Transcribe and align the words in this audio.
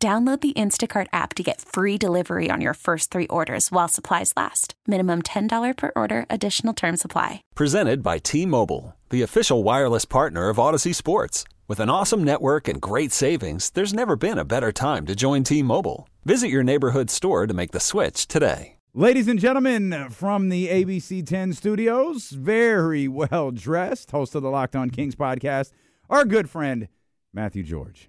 Download 0.00 0.40
the 0.40 0.52
Instacart 0.52 1.08
app 1.12 1.34
to 1.34 1.42
get 1.42 1.60
free 1.60 1.98
delivery 1.98 2.50
on 2.52 2.60
your 2.60 2.74
first 2.74 3.10
three 3.10 3.26
orders 3.26 3.72
while 3.72 3.88
supplies 3.88 4.32
last. 4.36 4.74
Minimum 4.86 5.22
$10 5.22 5.76
per 5.76 5.90
order, 5.96 6.24
additional 6.30 6.72
term 6.72 6.96
supply. 6.96 7.42
Presented 7.56 8.00
by 8.00 8.18
T 8.18 8.46
Mobile, 8.46 8.94
the 9.10 9.22
official 9.22 9.64
wireless 9.64 10.04
partner 10.04 10.50
of 10.50 10.58
Audacy 10.58 10.94
Sports. 10.94 11.42
With 11.66 11.80
an 11.80 11.90
awesome 11.90 12.22
network 12.22 12.68
and 12.68 12.80
great 12.80 13.10
savings, 13.10 13.70
there's 13.70 13.92
never 13.92 14.14
been 14.14 14.38
a 14.38 14.44
better 14.44 14.70
time 14.70 15.04
to 15.06 15.16
join 15.16 15.42
T 15.42 15.64
Mobile. 15.64 16.08
Visit 16.24 16.46
your 16.46 16.62
neighborhood 16.62 17.10
store 17.10 17.48
to 17.48 17.54
make 17.54 17.72
the 17.72 17.80
switch 17.80 18.28
today. 18.28 18.76
Ladies 18.94 19.26
and 19.26 19.40
gentlemen, 19.40 20.10
from 20.10 20.48
the 20.48 20.68
ABC 20.68 21.26
10 21.26 21.54
studios, 21.54 22.30
very 22.30 23.08
well 23.08 23.50
dressed, 23.50 24.12
host 24.12 24.36
of 24.36 24.42
the 24.42 24.50
Locked 24.50 24.76
On 24.76 24.90
Kings 24.90 25.16
podcast, 25.16 25.72
our 26.08 26.24
good 26.24 26.48
friend, 26.48 26.86
Matthew 27.32 27.64
George. 27.64 28.08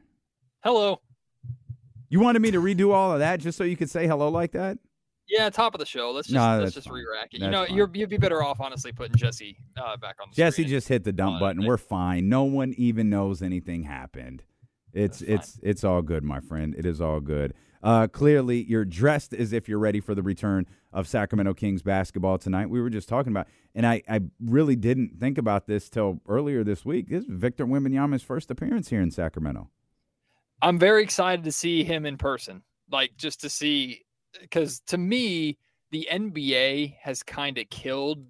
Hello. 0.63 1.01
You 2.09 2.19
wanted 2.19 2.41
me 2.41 2.51
to 2.51 2.59
redo 2.59 2.93
all 2.93 3.11
of 3.11 3.19
that 3.19 3.39
just 3.39 3.57
so 3.57 3.63
you 3.63 3.77
could 3.77 3.89
say 3.89 4.07
hello 4.07 4.29
like 4.29 4.51
that? 4.53 4.77
Yeah, 5.27 5.49
top 5.51 5.75
of 5.75 5.79
the 5.79 5.85
show. 5.85 6.11
Let's 6.11 6.27
just 6.27 6.33
No, 6.35 6.59
let's 6.59 6.73
just 6.73 6.87
fine. 6.87 6.95
re-rack 6.95 7.33
it. 7.33 7.39
That's 7.39 7.43
You 7.43 7.51
know, 7.51 7.65
you're, 7.67 7.89
you'd 7.93 8.09
be 8.09 8.17
better 8.17 8.41
off 8.43 8.59
honestly 8.59 8.91
putting 8.91 9.15
Jesse 9.15 9.57
uh, 9.77 9.95
back 9.97 10.15
on 10.19 10.29
the 10.31 10.35
Jesse 10.35 10.65
just 10.65 10.87
hit 10.87 11.03
the 11.03 11.13
dump 11.13 11.39
button. 11.39 11.65
We're 11.65 11.77
fine. 11.77 12.29
No 12.29 12.43
one 12.45 12.73
even 12.77 13.11
knows 13.11 13.43
anything 13.43 13.83
happened. 13.83 14.43
It's 14.91 15.19
That's 15.19 15.29
it's 15.29 15.59
it's 15.61 15.83
all 15.83 16.01
good, 16.01 16.23
my 16.23 16.39
friend. 16.39 16.73
It 16.75 16.85
is 16.87 16.99
all 16.99 17.19
good. 17.19 17.53
Uh, 17.83 18.07
clearly, 18.07 18.63
you're 18.63 18.85
dressed 18.85 19.33
as 19.33 19.53
if 19.53 19.69
you're 19.69 19.79
ready 19.79 19.99
for 20.01 20.15
the 20.15 20.23
return 20.23 20.65
of 20.91 21.07
Sacramento 21.07 21.53
Kings 21.53 21.83
basketball 21.83 22.39
tonight. 22.39 22.69
We 22.69 22.81
were 22.81 22.89
just 22.89 23.07
talking 23.07 23.31
about, 23.31 23.47
and 23.75 23.85
I, 23.85 24.01
I 24.09 24.21
really 24.43 24.75
didn't 24.75 25.19
think 25.19 25.37
about 25.37 25.67
this 25.67 25.89
till 25.89 26.19
earlier 26.27 26.63
this 26.63 26.83
week. 26.83 27.09
This 27.09 27.23
is 27.23 27.29
Victor 27.29 27.65
Wembanyama's 27.65 28.23
first 28.23 28.51
appearance 28.51 28.89
here 28.89 28.99
in 28.99 29.11
Sacramento. 29.11 29.69
I'm 30.61 30.77
very 30.77 31.03
excited 31.03 31.43
to 31.45 31.51
see 31.51 31.83
him 31.83 32.05
in 32.05 32.17
person. 32.17 32.63
Like 32.91 33.15
just 33.17 33.41
to 33.41 33.49
see, 33.49 34.05
because 34.39 34.81
to 34.87 34.97
me, 34.97 35.57
the 35.91 36.07
NBA 36.11 36.95
has 37.01 37.23
kind 37.23 37.57
of 37.57 37.69
killed 37.69 38.25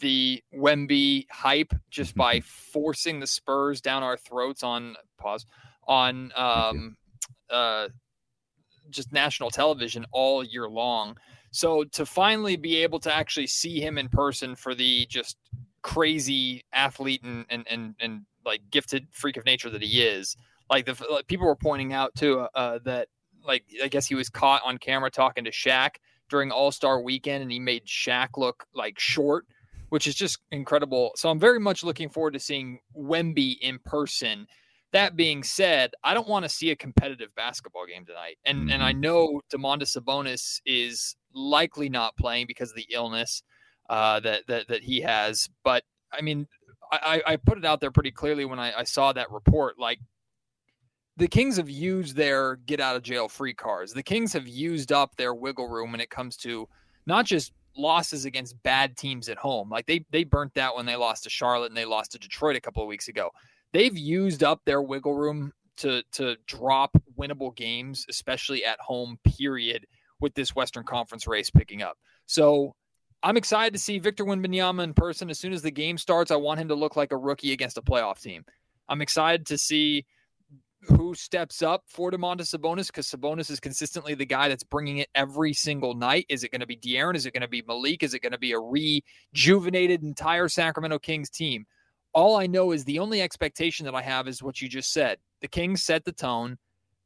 the 0.00 0.42
Wemby 0.54 1.26
hype 1.30 1.72
just 1.90 2.14
by 2.14 2.40
forcing 2.40 3.20
the 3.20 3.26
Spurs 3.26 3.80
down 3.80 4.02
our 4.02 4.16
throats 4.16 4.62
on 4.62 4.96
pause 5.18 5.46
on 5.88 6.32
um 6.36 6.96
uh 7.48 7.88
just 8.90 9.12
national 9.12 9.50
television 9.50 10.04
all 10.12 10.44
year 10.44 10.68
long. 10.68 11.16
So 11.50 11.84
to 11.84 12.04
finally 12.04 12.56
be 12.56 12.76
able 12.82 13.00
to 13.00 13.14
actually 13.14 13.46
see 13.46 13.80
him 13.80 13.98
in 13.98 14.08
person 14.08 14.54
for 14.54 14.74
the 14.74 15.06
just 15.06 15.36
crazy 15.82 16.64
athlete 16.72 17.22
and 17.22 17.46
and 17.48 17.66
and, 17.70 17.94
and 18.00 18.22
like 18.44 18.60
gifted 18.70 19.06
freak 19.10 19.36
of 19.36 19.44
nature 19.44 19.70
that 19.70 19.82
he 19.82 20.02
is, 20.02 20.36
like 20.70 20.86
the 20.86 21.06
like 21.10 21.26
people 21.26 21.46
were 21.46 21.56
pointing 21.56 21.92
out 21.92 22.14
too 22.14 22.40
uh, 22.54 22.78
that 22.84 23.08
like 23.44 23.64
I 23.82 23.88
guess 23.88 24.06
he 24.06 24.14
was 24.14 24.28
caught 24.28 24.62
on 24.64 24.78
camera 24.78 25.10
talking 25.10 25.44
to 25.44 25.50
Shaq 25.50 25.96
during 26.28 26.50
All 26.50 26.72
Star 26.72 27.00
Weekend, 27.00 27.42
and 27.42 27.52
he 27.52 27.58
made 27.58 27.86
Shaq 27.86 28.30
look 28.36 28.66
like 28.74 28.98
short, 28.98 29.46
which 29.90 30.06
is 30.06 30.14
just 30.14 30.38
incredible. 30.50 31.12
So 31.16 31.30
I'm 31.30 31.38
very 31.38 31.60
much 31.60 31.84
looking 31.84 32.08
forward 32.08 32.34
to 32.34 32.40
seeing 32.40 32.80
Wemby 32.96 33.58
in 33.60 33.78
person. 33.84 34.46
That 34.92 35.16
being 35.16 35.42
said, 35.42 35.92
I 36.02 36.14
don't 36.14 36.28
want 36.28 36.44
to 36.44 36.48
see 36.48 36.70
a 36.70 36.76
competitive 36.76 37.34
basketball 37.36 37.86
game 37.86 38.04
tonight, 38.04 38.38
and 38.44 38.70
and 38.70 38.82
I 38.82 38.92
know 38.92 39.42
Domantas 39.52 39.96
Sabonis 39.96 40.60
is 40.64 41.16
likely 41.34 41.88
not 41.88 42.16
playing 42.16 42.46
because 42.48 42.70
of 42.70 42.76
the 42.76 42.86
illness 42.90 43.42
uh, 43.90 44.20
that 44.20 44.46
that 44.48 44.68
that 44.68 44.82
he 44.82 45.00
has. 45.02 45.48
But 45.64 45.84
I 46.12 46.22
mean, 46.22 46.46
I, 46.90 47.22
I 47.26 47.36
put 47.36 47.58
it 47.58 47.64
out 47.64 47.80
there 47.80 47.90
pretty 47.90 48.12
clearly 48.12 48.44
when 48.44 48.58
I, 48.58 48.80
I 48.80 48.84
saw 48.84 49.12
that 49.12 49.30
report. 49.30 49.78
Like 49.78 49.98
the 51.16 51.28
Kings 51.28 51.56
have 51.56 51.70
used 51.70 52.16
their 52.16 52.56
get 52.56 52.80
out 52.80 52.96
of 52.96 53.02
jail 53.02 53.28
free 53.28 53.54
cards. 53.54 53.92
The 53.92 54.02
Kings 54.02 54.32
have 54.32 54.46
used 54.46 54.92
up 54.92 55.16
their 55.16 55.34
wiggle 55.34 55.68
room 55.68 55.92
when 55.92 56.00
it 56.00 56.10
comes 56.10 56.36
to 56.38 56.68
not 57.06 57.24
just 57.24 57.52
losses 57.76 58.24
against 58.24 58.60
bad 58.62 58.96
teams 58.96 59.28
at 59.28 59.38
home. 59.38 59.70
Like 59.70 59.86
they 59.86 60.04
they 60.10 60.24
burnt 60.24 60.54
that 60.54 60.74
when 60.74 60.86
they 60.86 60.96
lost 60.96 61.24
to 61.24 61.30
Charlotte 61.30 61.68
and 61.68 61.76
they 61.76 61.84
lost 61.84 62.12
to 62.12 62.18
Detroit 62.18 62.56
a 62.56 62.60
couple 62.60 62.82
of 62.82 62.88
weeks 62.88 63.08
ago. 63.08 63.30
They've 63.72 63.96
used 63.96 64.42
up 64.42 64.60
their 64.64 64.82
wiggle 64.82 65.14
room 65.14 65.52
to 65.78 66.02
to 66.12 66.36
drop 66.46 66.96
winnable 67.18 67.54
games, 67.54 68.06
especially 68.08 68.64
at 68.64 68.80
home. 68.80 69.18
Period. 69.24 69.86
With 70.18 70.32
this 70.32 70.56
Western 70.56 70.82
Conference 70.82 71.26
race 71.26 71.50
picking 71.50 71.82
up, 71.82 71.98
so 72.24 72.74
I'm 73.22 73.36
excited 73.36 73.74
to 73.74 73.78
see 73.78 73.98
Victor 73.98 74.24
Wembanyama 74.24 74.82
in 74.82 74.94
person. 74.94 75.28
As 75.28 75.38
soon 75.38 75.52
as 75.52 75.60
the 75.60 75.70
game 75.70 75.98
starts, 75.98 76.30
I 76.30 76.36
want 76.36 76.58
him 76.58 76.68
to 76.68 76.74
look 76.74 76.96
like 76.96 77.12
a 77.12 77.18
rookie 77.18 77.52
against 77.52 77.76
a 77.76 77.82
playoff 77.82 78.22
team. 78.22 78.42
I'm 78.88 79.02
excited 79.02 79.44
to 79.48 79.58
see 79.58 80.06
who 80.88 81.14
steps 81.14 81.62
up 81.62 81.84
for 81.86 82.10
Domantas 82.10 82.54
Sabonis 82.54 82.86
because 82.86 83.08
Sabonis 83.08 83.50
is 83.50 83.60
consistently 83.60 84.14
the 84.14 84.26
guy 84.26 84.48
that's 84.48 84.64
bringing 84.64 84.98
it 84.98 85.08
every 85.14 85.52
single 85.52 85.94
night. 85.94 86.26
Is 86.28 86.44
it 86.44 86.50
going 86.50 86.60
to 86.60 86.66
be 86.66 86.76
De'Aaron? 86.76 87.14
Is 87.16 87.26
it 87.26 87.32
going 87.32 87.42
to 87.42 87.48
be 87.48 87.62
Malik? 87.66 88.02
Is 88.02 88.14
it 88.14 88.22
going 88.22 88.32
to 88.32 88.38
be 88.38 88.52
a 88.52 88.58
rejuvenated 88.58 90.02
entire 90.02 90.48
Sacramento 90.48 90.98
Kings 90.98 91.30
team? 91.30 91.66
All 92.12 92.36
I 92.36 92.46
know 92.46 92.72
is 92.72 92.84
the 92.84 92.98
only 92.98 93.20
expectation 93.20 93.84
that 93.86 93.94
I 93.94 94.02
have 94.02 94.28
is 94.28 94.42
what 94.42 94.60
you 94.62 94.68
just 94.68 94.92
said. 94.92 95.18
The 95.42 95.48
Kings 95.48 95.82
set 95.82 96.04
the 96.04 96.12
tone, 96.12 96.56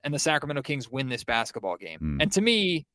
and 0.04 0.14
the 0.14 0.18
Sacramento 0.18 0.62
Kings 0.62 0.91
win 0.91 1.08
this 1.08 1.24
basketball 1.24 1.76
game. 1.76 1.98
Mm. 2.00 2.22
And 2.22 2.32
to 2.32 2.41
me, 2.41 2.86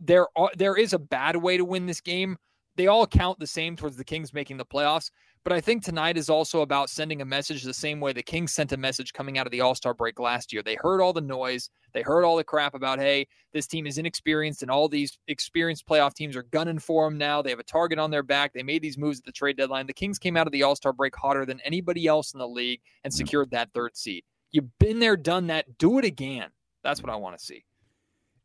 there 0.00 0.26
are, 0.36 0.50
there 0.56 0.76
is 0.76 0.92
a 0.92 0.98
bad 0.98 1.36
way 1.36 1.56
to 1.56 1.64
win 1.64 1.86
this 1.86 2.00
game. 2.00 2.36
They 2.76 2.86
all 2.86 3.06
count 3.06 3.38
the 3.38 3.46
same 3.46 3.76
towards 3.76 3.96
the 3.96 4.04
Kings 4.04 4.32
making 4.32 4.56
the 4.56 4.64
playoffs. 4.64 5.10
But 5.42 5.54
I 5.54 5.60
think 5.60 5.82
tonight 5.82 6.18
is 6.18 6.28
also 6.28 6.60
about 6.60 6.90
sending 6.90 7.22
a 7.22 7.24
message 7.24 7.62
the 7.62 7.72
same 7.72 7.98
way 7.98 8.12
the 8.12 8.22
Kings 8.22 8.52
sent 8.52 8.72
a 8.72 8.76
message 8.76 9.14
coming 9.14 9.38
out 9.38 9.46
of 9.46 9.52
the 9.52 9.62
All 9.62 9.74
Star 9.74 9.94
break 9.94 10.20
last 10.20 10.52
year. 10.52 10.62
They 10.62 10.76
heard 10.78 11.00
all 11.00 11.14
the 11.14 11.22
noise, 11.22 11.70
they 11.94 12.02
heard 12.02 12.24
all 12.24 12.36
the 12.36 12.44
crap 12.44 12.74
about, 12.74 12.98
hey, 12.98 13.26
this 13.54 13.66
team 13.66 13.86
is 13.86 13.96
inexperienced, 13.96 14.60
and 14.60 14.70
all 14.70 14.86
these 14.86 15.16
experienced 15.28 15.86
playoff 15.88 16.12
teams 16.12 16.36
are 16.36 16.42
gunning 16.42 16.78
for 16.78 17.06
them 17.06 17.16
now. 17.16 17.40
They 17.40 17.50
have 17.50 17.58
a 17.58 17.64
target 17.64 17.98
on 17.98 18.10
their 18.10 18.22
back. 18.22 18.52
They 18.52 18.62
made 18.62 18.82
these 18.82 18.98
moves 18.98 19.18
at 19.18 19.24
the 19.24 19.32
trade 19.32 19.56
deadline. 19.56 19.86
The 19.86 19.94
Kings 19.94 20.18
came 20.18 20.36
out 20.36 20.46
of 20.46 20.52
the 20.52 20.62
All 20.62 20.76
Star 20.76 20.92
break 20.92 21.16
hotter 21.16 21.46
than 21.46 21.60
anybody 21.60 22.06
else 22.06 22.34
in 22.34 22.38
the 22.38 22.48
league 22.48 22.80
and 23.04 23.12
secured 23.12 23.50
that 23.52 23.72
third 23.72 23.96
seed. 23.96 24.24
You've 24.50 24.78
been 24.78 24.98
there, 24.98 25.16
done 25.16 25.46
that. 25.46 25.78
Do 25.78 25.98
it 25.98 26.04
again. 26.04 26.50
That's 26.84 27.02
what 27.02 27.10
I 27.10 27.16
want 27.16 27.38
to 27.38 27.44
see. 27.44 27.64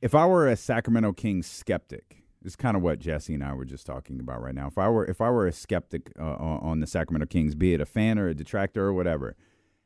If 0.01 0.16
I 0.16 0.25
were 0.27 0.47
a 0.47 0.56
Sacramento 0.56 1.13
Kings 1.13 1.47
skeptic, 1.47 2.25
it's 2.45 2.56
kind 2.56 2.78
of 2.78 2.83
what 2.83 3.00
Jesse 3.00 3.33
and 3.33 3.44
I 3.44 3.53
were 3.53 3.66
just 3.66 3.85
talking 3.85 4.19
about 4.19 4.41
right 4.41 4.53
now. 4.53 4.67
If 4.67 4.78
I 4.78 4.88
were 4.88 5.06
if 5.06 5.19
I 5.19 5.29
were 5.29 5.47
a 5.47 5.51
skeptic 5.51 6.11
uh, 6.19 6.23
on 6.23 6.79
the 6.79 6.88
Sacramento 6.88 7.25
Kings, 7.25 7.56
be 7.56 7.73
it 7.73 7.81
a 7.81 7.85
fan 7.85 8.19
or 8.19 8.28
a 8.28 8.35
detractor 8.35 8.85
or 8.85 8.94
whatever, 8.94 9.35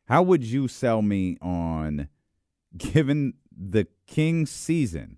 how 0.05 0.21
would 0.23 0.43
you 0.43 0.67
sell 0.67 1.01
me 1.01 1.37
on 1.41 2.09
given 2.77 3.35
the 3.55 3.87
Kings 4.07 4.51
season, 4.51 5.17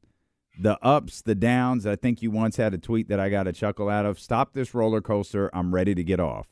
the 0.59 0.77
ups, 0.85 1.21
the 1.23 1.35
downs? 1.35 1.85
I 1.87 1.95
think 1.95 2.21
you 2.21 2.29
once 2.29 2.57
had 2.57 2.73
a 2.73 2.77
tweet 2.77 3.09
that 3.09 3.19
I 3.19 3.29
got 3.29 3.47
a 3.47 3.53
chuckle 3.53 3.89
out 3.89 4.05
of. 4.05 4.19
Stop 4.19 4.53
this 4.53 4.73
roller 4.73 5.01
coaster. 5.01 5.49
I'm 5.53 5.73
ready 5.73 5.95
to 5.95 6.03
get 6.03 6.19
off. 6.19 6.47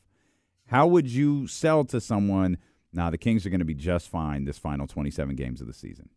How 0.66 0.86
would 0.86 1.08
you 1.08 1.46
sell 1.46 1.84
to 1.84 2.00
someone? 2.00 2.58
Now 2.92 3.10
the 3.10 3.18
Kings 3.18 3.46
are 3.46 3.50
going 3.50 3.60
to 3.60 3.64
be 3.64 3.74
just 3.74 4.08
fine 4.08 4.44
this 4.44 4.58
final 4.58 4.88
27 4.88 5.36
games 5.36 5.60
of 5.60 5.68
the 5.68 5.72
season. 5.72 6.10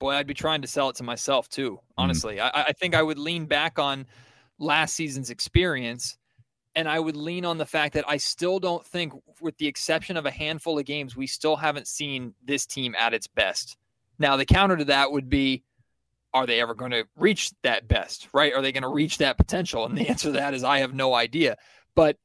Boy, 0.00 0.14
I'd 0.14 0.26
be 0.26 0.34
trying 0.34 0.62
to 0.62 0.68
sell 0.68 0.88
it 0.88 0.96
to 0.96 1.04
myself 1.04 1.48
too. 1.48 1.72
Mm. 1.72 1.78
Honestly, 1.98 2.40
I, 2.40 2.48
I 2.48 2.72
think 2.72 2.96
I 2.96 3.02
would 3.02 3.18
lean 3.18 3.46
back 3.46 3.78
on 3.78 4.06
last 4.58 4.96
season's 4.96 5.30
experience, 5.30 6.18
and 6.74 6.88
I 6.88 6.98
would 6.98 7.16
lean 7.16 7.44
on 7.44 7.58
the 7.58 7.66
fact 7.66 7.94
that 7.94 8.04
I 8.08 8.16
still 8.16 8.58
don't 8.58 8.84
think, 8.84 9.12
with 9.40 9.56
the 9.58 9.68
exception 9.68 10.16
of 10.16 10.26
a 10.26 10.30
handful 10.30 10.78
of 10.78 10.84
games, 10.84 11.16
we 11.16 11.28
still 11.28 11.56
haven't 11.56 11.86
seen 11.86 12.34
this 12.44 12.66
team 12.66 12.96
at 12.98 13.14
its 13.14 13.28
best. 13.28 13.76
Now, 14.18 14.36
the 14.36 14.44
counter 14.44 14.76
to 14.76 14.84
that 14.86 15.12
would 15.12 15.28
be, 15.28 15.62
are 16.32 16.46
they 16.46 16.60
ever 16.60 16.74
going 16.74 16.92
to 16.92 17.06
reach 17.16 17.52
that 17.62 17.88
best? 17.88 18.28
Right? 18.32 18.54
Are 18.54 18.62
they 18.62 18.72
going 18.72 18.82
to 18.82 18.88
reach 18.88 19.18
that 19.18 19.36
potential? 19.36 19.84
And 19.84 19.96
the 19.96 20.08
answer 20.08 20.28
to 20.28 20.32
that 20.32 20.54
is, 20.54 20.64
I 20.64 20.78
have 20.78 20.94
no 20.94 21.14
idea. 21.14 21.56
But 21.94 22.16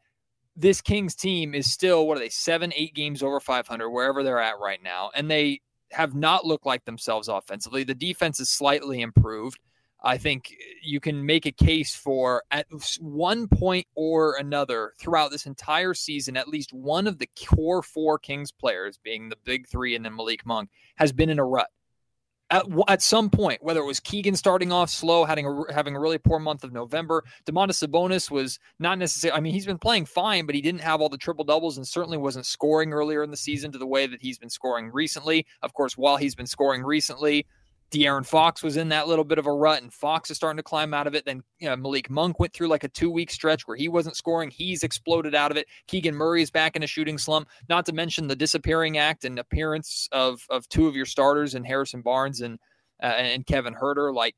this 0.55 0.81
Kings 0.81 1.15
team 1.15 1.53
is 1.53 1.71
still 1.71 2.07
what 2.07 2.17
are 2.17 2.21
they 2.21 2.29
seven, 2.29 2.71
eight 2.75 2.93
games 2.93 3.21
over 3.21 3.39
500, 3.39 3.89
wherever 3.89 4.23
they're 4.23 4.39
at 4.39 4.59
right 4.59 4.81
now, 4.81 5.11
and 5.13 5.29
they 5.29 5.61
have 5.95 6.13
not 6.13 6.45
looked 6.45 6.65
like 6.65 6.85
themselves 6.85 7.27
offensively. 7.27 7.83
The 7.83 7.95
defense 7.95 8.39
is 8.39 8.49
slightly 8.49 9.01
improved. 9.01 9.59
I 10.03 10.17
think 10.17 10.53
you 10.83 10.99
can 10.99 11.25
make 11.25 11.47
a 11.47 11.51
case 11.51 11.95
for 11.95 12.43
at 12.51 12.67
one 12.99 13.47
point 13.47 13.87
or 13.95 14.35
another 14.37 14.93
throughout 14.99 15.31
this 15.31 15.47
entire 15.47 15.95
season, 15.95 16.37
at 16.37 16.47
least 16.47 16.73
one 16.73 17.07
of 17.07 17.17
the 17.17 17.29
core 17.47 17.81
four 17.81 18.19
Kings 18.19 18.51
players, 18.51 18.99
being 19.03 19.29
the 19.29 19.37
big 19.45 19.67
three 19.67 19.95
and 19.95 20.05
then 20.05 20.15
Malik 20.15 20.45
Monk, 20.45 20.69
has 20.97 21.11
been 21.11 21.29
in 21.29 21.39
a 21.39 21.45
rut. 21.45 21.69
At, 22.51 22.65
at 22.87 23.01
some 23.01 23.29
point, 23.29 23.63
whether 23.63 23.79
it 23.79 23.85
was 23.85 23.99
Keegan 23.99 24.35
starting 24.35 24.71
off 24.71 24.89
slow, 24.89 25.25
having 25.25 25.45
a, 25.47 25.73
having 25.73 25.95
a 25.95 25.99
really 25.99 26.17
poor 26.17 26.39
month 26.39 26.63
of 26.63 26.71
November, 26.71 27.23
Domantas 27.45 27.83
Sabonis 27.83 28.29
was 28.29 28.59
not 28.79 28.99
necessarily, 28.99 29.37
I 29.37 29.41
mean, 29.41 29.53
he's 29.53 29.65
been 29.65 29.79
playing 29.79 30.05
fine, 30.05 30.45
but 30.45 30.53
he 30.53 30.61
didn't 30.61 30.81
have 30.81 31.01
all 31.01 31.09
the 31.09 31.17
triple 31.17 31.43
doubles 31.43 31.77
and 31.77 31.87
certainly 31.87 32.17
wasn't 32.17 32.45
scoring 32.45 32.93
earlier 32.93 33.23
in 33.23 33.31
the 33.31 33.37
season 33.37 33.71
to 33.71 33.77
the 33.77 33.87
way 33.87 34.05
that 34.05 34.21
he's 34.21 34.37
been 34.37 34.49
scoring 34.49 34.91
recently. 34.93 35.45
Of 35.63 35.73
course, 35.73 35.97
while 35.97 36.17
he's 36.17 36.35
been 36.35 36.47
scoring 36.47 36.83
recently, 36.83 37.47
De'Aaron 37.95 38.25
Fox 38.25 38.61
was 38.61 38.75
in 38.75 38.89
that 38.89 39.07
little 39.07 39.23
bit 39.23 39.37
of 39.37 39.45
a 39.45 39.51
rut, 39.53 39.81
and 39.81 39.93
Fox 39.93 40.29
is 40.29 40.35
starting 40.35 40.57
to 40.57 40.63
climb 40.63 40.93
out 40.93 41.07
of 41.07 41.15
it. 41.15 41.23
Then 41.23 41.41
you 41.59 41.69
know, 41.69 41.77
Malik 41.77 42.09
Monk 42.09 42.39
went 42.41 42.51
through 42.51 42.67
like 42.67 42.83
a 42.83 42.89
two 42.89 43.09
week 43.09 43.31
stretch 43.31 43.67
where 43.67 43.77
he 43.77 43.87
wasn't 43.87 44.17
scoring. 44.17 44.51
He's 44.51 44.83
exploded 44.83 45.33
out 45.33 45.49
of 45.49 45.55
it. 45.55 45.67
Keegan 45.87 46.13
Murray 46.13 46.41
is 46.41 46.51
back 46.51 46.75
in 46.75 46.83
a 46.83 46.87
shooting 46.87 47.17
slump. 47.17 47.47
Not 47.69 47.85
to 47.85 47.93
mention 47.93 48.27
the 48.27 48.35
disappearing 48.35 48.97
act 48.97 49.23
and 49.23 49.39
appearance 49.39 50.09
of 50.11 50.45
of 50.49 50.67
two 50.67 50.87
of 50.87 50.95
your 50.95 51.05
starters 51.05 51.55
and 51.55 51.65
Harrison 51.65 52.01
Barnes 52.01 52.41
and 52.41 52.59
uh, 53.01 53.05
and 53.05 53.45
Kevin 53.45 53.73
Huerter. 53.73 54.13
Like 54.13 54.35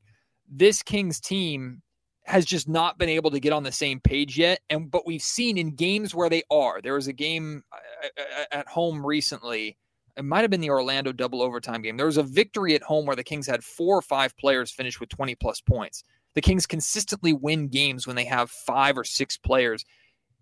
this 0.48 0.84
Kings 0.84 1.20
team 1.20 1.82
has 2.26 2.44
just 2.44 2.68
not 2.68 2.96
been 2.96 3.08
able 3.08 3.32
to 3.32 3.40
get 3.40 3.52
on 3.52 3.64
the 3.64 3.72
same 3.72 3.98
page 3.98 4.38
yet. 4.38 4.60
And 4.70 4.88
but 4.88 5.04
we've 5.04 5.22
seen 5.22 5.58
in 5.58 5.74
games 5.74 6.14
where 6.14 6.30
they 6.30 6.44
are. 6.48 6.80
There 6.80 6.94
was 6.94 7.08
a 7.08 7.12
game 7.12 7.64
uh, 7.72 8.22
uh, 8.22 8.44
at 8.52 8.68
home 8.68 9.04
recently 9.04 9.76
it 10.18 10.24
might 10.24 10.40
have 10.40 10.50
been 10.50 10.60
the 10.60 10.70
Orlando 10.70 11.12
double 11.12 11.40
overtime 11.40 11.80
game. 11.80 11.96
There 11.96 12.06
was 12.06 12.16
a 12.16 12.24
victory 12.24 12.74
at 12.74 12.82
home 12.82 13.06
where 13.06 13.16
the 13.16 13.24
Kings 13.24 13.46
had 13.46 13.62
four 13.62 13.96
or 13.96 14.02
five 14.02 14.36
players 14.36 14.70
finish 14.70 14.98
with 14.98 15.08
20 15.10 15.36
plus 15.36 15.60
points. 15.60 16.02
The 16.34 16.40
Kings 16.40 16.66
consistently 16.66 17.32
win 17.32 17.68
games 17.68 18.06
when 18.06 18.16
they 18.16 18.24
have 18.24 18.50
five 18.50 18.98
or 18.98 19.04
six 19.04 19.36
players 19.36 19.84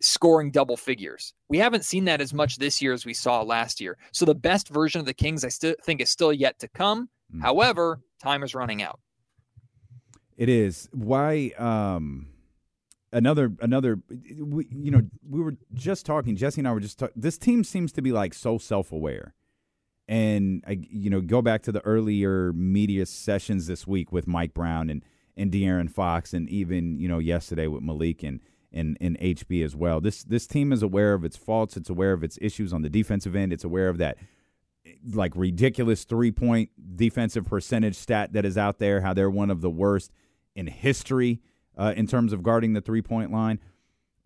scoring 0.00 0.50
double 0.50 0.78
figures. 0.78 1.34
We 1.48 1.58
haven't 1.58 1.84
seen 1.84 2.06
that 2.06 2.22
as 2.22 2.32
much 2.32 2.56
this 2.56 2.80
year 2.80 2.94
as 2.94 3.04
we 3.04 3.12
saw 3.12 3.42
last 3.42 3.80
year. 3.80 3.98
So 4.12 4.24
the 4.24 4.34
best 4.34 4.68
version 4.68 4.98
of 4.98 5.06
the 5.06 5.14
Kings, 5.14 5.44
I 5.44 5.48
still 5.48 5.74
think, 5.82 6.00
is 6.00 6.10
still 6.10 6.32
yet 6.32 6.58
to 6.60 6.68
come. 6.68 7.10
Mm-hmm. 7.30 7.42
However, 7.42 8.00
time 8.20 8.42
is 8.42 8.54
running 8.54 8.82
out. 8.82 8.98
It 10.38 10.48
is. 10.48 10.88
Why? 10.92 11.52
Um, 11.58 12.28
another 13.12 13.52
another. 13.60 13.98
We, 14.38 14.66
you 14.70 14.90
know, 14.90 15.02
we 15.28 15.40
were 15.40 15.56
just 15.74 16.04
talking. 16.04 16.36
Jesse 16.36 16.60
and 16.60 16.68
I 16.68 16.72
were 16.72 16.80
just. 16.80 16.98
talking. 16.98 17.14
this 17.16 17.38
team 17.38 17.64
seems 17.64 17.92
to 17.92 18.02
be 18.02 18.12
like 18.12 18.34
so 18.34 18.58
self 18.58 18.92
aware 18.92 19.34
and 20.08 20.62
I, 20.66 20.78
you 20.88 21.10
know, 21.10 21.20
go 21.20 21.42
back 21.42 21.62
to 21.62 21.72
the 21.72 21.80
earlier 21.80 22.52
media 22.52 23.06
sessions 23.06 23.66
this 23.66 23.86
week 23.86 24.12
with 24.12 24.26
Mike 24.26 24.54
Brown 24.54 24.90
and 24.90 25.04
and 25.36 25.52
De'Aaron 25.52 25.90
Fox, 25.90 26.32
and 26.32 26.48
even 26.48 26.98
you 26.98 27.08
know 27.08 27.18
yesterday 27.18 27.66
with 27.66 27.82
Malik 27.82 28.22
and 28.22 28.40
and 28.72 28.96
and 29.00 29.18
HB 29.18 29.64
as 29.64 29.74
well. 29.74 30.00
This 30.00 30.22
this 30.22 30.46
team 30.46 30.72
is 30.72 30.82
aware 30.82 31.14
of 31.14 31.24
its 31.24 31.36
faults. 31.36 31.76
It's 31.76 31.90
aware 31.90 32.12
of 32.12 32.22
its 32.22 32.38
issues 32.40 32.72
on 32.72 32.82
the 32.82 32.90
defensive 32.90 33.34
end. 33.34 33.52
It's 33.52 33.64
aware 33.64 33.88
of 33.88 33.98
that 33.98 34.16
like 35.12 35.32
ridiculous 35.34 36.04
three 36.04 36.30
point 36.30 36.70
defensive 36.96 37.46
percentage 37.46 37.96
stat 37.96 38.32
that 38.32 38.44
is 38.44 38.56
out 38.56 38.78
there. 38.78 39.00
How 39.00 39.12
they're 39.12 39.30
one 39.30 39.50
of 39.50 39.60
the 39.60 39.70
worst 39.70 40.12
in 40.54 40.66
history 40.66 41.40
uh, 41.76 41.94
in 41.96 42.06
terms 42.06 42.32
of 42.32 42.42
guarding 42.42 42.72
the 42.72 42.80
three 42.80 43.02
point 43.02 43.32
line 43.32 43.58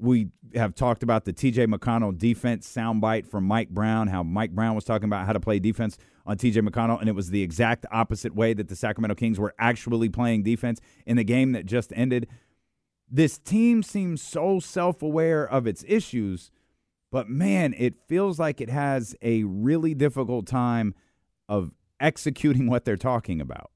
we 0.01 0.29
have 0.55 0.75
talked 0.75 1.03
about 1.03 1.25
the 1.25 1.33
TJ 1.33 1.73
McConnell 1.73 2.17
defense 2.17 2.71
soundbite 2.73 3.27
from 3.27 3.45
Mike 3.45 3.69
Brown, 3.69 4.09
how 4.09 4.23
Mike 4.23 4.53
Brown 4.53 4.75
was 4.75 4.85
talking 4.85 5.05
about 5.05 5.27
how 5.27 5.33
to 5.33 5.41
play 5.41 5.59
defense 5.59 5.99
on 6.27 6.37
TJ 6.37 6.67
McConnell, 6.67 6.99
and 7.01 7.09
it 7.09 7.15
was 7.15 7.31
the 7.31 7.43
exact 7.43 7.87
opposite 7.93 8.35
way 8.35 8.55
that 8.55 8.69
the 8.69 8.77
Sacramento 8.77 9.15
Kings 9.15 9.39
were 9.39 9.55
actually 9.59 10.09
playing 10.09 10.43
defense 10.43 10.81
in 11.07 11.17
the 11.17 11.25
game 11.25 11.53
that 11.53 11.67
just 11.67 11.93
ended. 11.95 12.29
This 13.11 13.39
team 13.39 13.83
seems 13.83 14.23
so 14.23 14.61
self 14.61 15.03
aware 15.03 15.47
of 15.47 15.67
its 15.67 15.85
issues, 15.87 16.51
but 17.11 17.29
man, 17.29 17.75
it 17.77 17.95
feels 18.09 18.39
like 18.39 18.61
it 18.61 18.71
has 18.71 19.15
a 19.21 19.45
really 19.45 19.95
difficult 19.95 20.47
time 20.47 20.95
of 21.49 21.73
executing 21.99 22.67
what 22.71 22.85
they're 22.85 22.97
talking 22.97 23.41
about. 23.41 23.71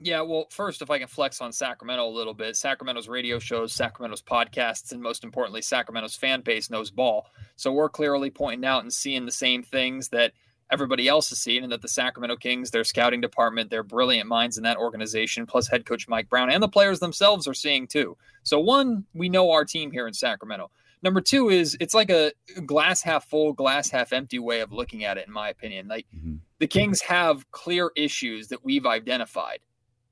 Yeah, 0.00 0.20
well, 0.20 0.46
first, 0.50 0.80
if 0.80 0.90
I 0.90 0.98
can 0.98 1.08
flex 1.08 1.40
on 1.40 1.50
Sacramento 1.50 2.06
a 2.06 2.08
little 2.08 2.34
bit, 2.34 2.56
Sacramento's 2.56 3.08
radio 3.08 3.40
shows, 3.40 3.72
Sacramento's 3.72 4.22
podcasts, 4.22 4.92
and 4.92 5.02
most 5.02 5.24
importantly, 5.24 5.60
Sacramento's 5.60 6.14
fan 6.14 6.40
base 6.42 6.70
knows 6.70 6.90
ball. 6.90 7.26
So 7.56 7.72
we're 7.72 7.88
clearly 7.88 8.30
pointing 8.30 8.64
out 8.64 8.82
and 8.82 8.92
seeing 8.92 9.26
the 9.26 9.32
same 9.32 9.64
things 9.64 10.08
that 10.10 10.32
everybody 10.70 11.08
else 11.08 11.32
is 11.32 11.40
seeing, 11.40 11.64
and 11.64 11.72
that 11.72 11.82
the 11.82 11.88
Sacramento 11.88 12.36
Kings, 12.36 12.70
their 12.70 12.84
scouting 12.84 13.20
department, 13.20 13.70
their 13.70 13.82
brilliant 13.82 14.28
minds 14.28 14.56
in 14.56 14.62
that 14.64 14.76
organization, 14.76 15.46
plus 15.46 15.66
head 15.66 15.84
coach 15.84 16.06
Mike 16.06 16.28
Brown, 16.28 16.50
and 16.50 16.62
the 16.62 16.68
players 16.68 17.00
themselves 17.00 17.48
are 17.48 17.54
seeing 17.54 17.88
too. 17.88 18.16
So, 18.44 18.60
one, 18.60 19.04
we 19.14 19.28
know 19.28 19.50
our 19.50 19.64
team 19.64 19.90
here 19.90 20.06
in 20.06 20.14
Sacramento. 20.14 20.70
Number 21.02 21.20
two 21.20 21.48
is 21.48 21.76
it's 21.80 21.94
like 21.94 22.10
a 22.10 22.32
glass 22.66 23.02
half 23.02 23.24
full, 23.24 23.52
glass 23.52 23.90
half 23.90 24.12
empty 24.12 24.38
way 24.38 24.60
of 24.60 24.72
looking 24.72 25.04
at 25.04 25.16
it, 25.16 25.26
in 25.26 25.32
my 25.32 25.48
opinion. 25.48 25.88
Like 25.88 26.06
mm-hmm. 26.14 26.36
the 26.58 26.66
Kings 26.66 27.00
have 27.02 27.50
clear 27.50 27.90
issues 27.96 28.48
that 28.48 28.64
we've 28.64 28.86
identified 28.86 29.60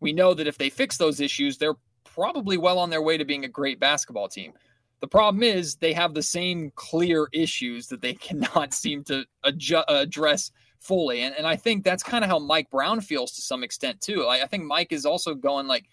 we 0.06 0.12
know 0.12 0.34
that 0.34 0.46
if 0.46 0.56
they 0.56 0.70
fix 0.70 0.96
those 0.96 1.18
issues, 1.18 1.58
they're 1.58 1.74
probably 2.04 2.56
well 2.56 2.78
on 2.78 2.90
their 2.90 3.02
way 3.02 3.18
to 3.18 3.24
being 3.24 3.44
a 3.44 3.48
great 3.48 3.80
basketball 3.80 4.28
team. 4.28 4.52
The 5.00 5.08
problem 5.08 5.42
is 5.42 5.74
they 5.74 5.92
have 5.94 6.14
the 6.14 6.22
same 6.22 6.70
clear 6.76 7.26
issues 7.32 7.88
that 7.88 8.02
they 8.02 8.14
cannot 8.28 8.72
seem 8.72 9.02
to 9.04 9.24
adju- 9.44 9.84
address 9.88 10.52
fully. 10.78 11.22
And, 11.22 11.34
and 11.36 11.44
I 11.44 11.56
think 11.56 11.82
that's 11.82 12.04
kind 12.04 12.22
of 12.22 12.30
how 12.30 12.38
Mike 12.38 12.70
Brown 12.70 13.00
feels 13.00 13.32
to 13.32 13.42
some 13.42 13.64
extent, 13.64 14.00
too. 14.00 14.24
Like, 14.24 14.44
I 14.44 14.46
think 14.46 14.62
Mike 14.62 14.92
is 14.92 15.04
also 15.04 15.34
going 15.34 15.66
like, 15.66 15.86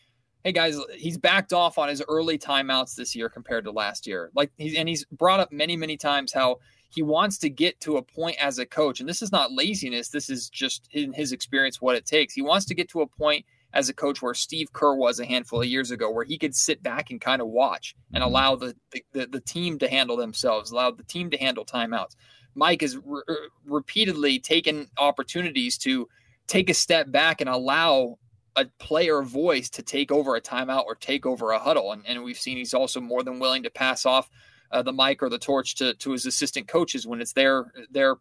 hey 0.44 0.52
guys, 0.52 0.78
he's 0.96 1.18
backed 1.18 1.54
off 1.54 1.80
on 1.80 1.90
his 1.90 2.04
early 2.08 2.38
timeouts 2.38 2.94
this 2.94 3.16
year 3.16 3.30
compared 3.30 3.64
to 3.64 3.72
last 3.72 4.06
year. 4.06 4.30
Like 4.36 4.52
he's 4.58 4.76
and 4.76 4.90
he's 4.90 5.06
brought 5.06 5.40
up 5.40 5.54
many, 5.54 5.78
many 5.78 5.96
times 5.96 6.34
how 6.34 6.60
he 6.90 7.02
wants 7.02 7.38
to 7.40 7.50
get 7.50 7.80
to 7.80 7.96
a 7.96 8.04
point 8.04 8.36
as 8.40 8.60
a 8.60 8.66
coach. 8.66 9.00
And 9.00 9.08
this 9.08 9.22
is 9.22 9.32
not 9.32 9.54
laziness. 9.54 10.10
This 10.10 10.30
is 10.30 10.50
just 10.50 10.90
in 10.92 11.14
his 11.14 11.32
experience 11.32 11.82
what 11.82 11.96
it 11.96 12.06
takes. 12.06 12.34
He 12.34 12.42
wants 12.42 12.66
to 12.66 12.76
get 12.76 12.90
to 12.90 13.02
a 13.02 13.08
point 13.08 13.46
as 13.74 13.90
a 13.90 13.94
coach 13.94 14.22
where 14.22 14.34
Steve 14.34 14.72
Kerr 14.72 14.96
was 14.96 15.20
a 15.20 15.26
handful 15.26 15.62
of 15.62 15.68
years 15.68 15.92
ago, 15.92 16.12
where 16.12 16.26
he 16.26 16.38
could 16.38 16.56
sit 16.56 16.84
back 16.84 17.10
and 17.10 17.20
kind 17.20 17.42
of 17.42 17.48
watch 17.48 17.96
and 18.14 18.22
mm-hmm. 18.22 18.30
allow 18.30 18.56
the, 18.56 18.76
the, 19.14 19.26
the 19.26 19.42
team 19.42 19.80
to 19.80 19.88
handle 19.88 20.16
themselves, 20.16 20.72
allow 20.72 20.92
the 20.92 21.04
team 21.04 21.30
to 21.32 21.38
handle 21.38 21.66
timeouts. 21.66 22.16
Mike 22.56 22.82
has 22.82 22.98
re- 22.98 23.24
repeatedly 23.66 24.40
taken 24.40 24.88
opportunities 24.98 25.78
to 25.80 26.08
take 26.48 26.70
a 26.70 26.74
step 26.74 27.12
back 27.12 27.42
and 27.42 27.50
allow 27.50 28.18
a 28.56 28.66
player 28.78 29.24
voice 29.24 29.70
to 29.72 29.82
take 29.82 30.12
over 30.12 30.36
a 30.36 30.42
timeout 30.42 30.86
or 30.86 30.94
take 30.94 31.26
over 31.26 31.52
a 31.52 31.60
huddle. 31.60 31.92
And, 31.92 32.04
and 32.06 32.24
we've 32.24 32.38
seen 32.38 32.58
he's 32.58 32.76
also 32.76 33.02
more 33.02 33.24
than 33.24 33.40
willing 33.40 33.64
to 33.64 33.72
pass 33.72 34.06
off 34.06 34.30
uh, 34.72 34.84
the 34.84 34.94
mic 34.94 35.24
or 35.24 35.30
the 35.30 35.40
torch 35.40 35.76
to, 35.76 35.96
to 35.96 36.12
his 36.12 36.26
assistant 36.28 36.68
coaches 36.68 37.08
when 37.08 37.22
it's 37.22 37.34
their 37.34 37.72
their 37.90 38.16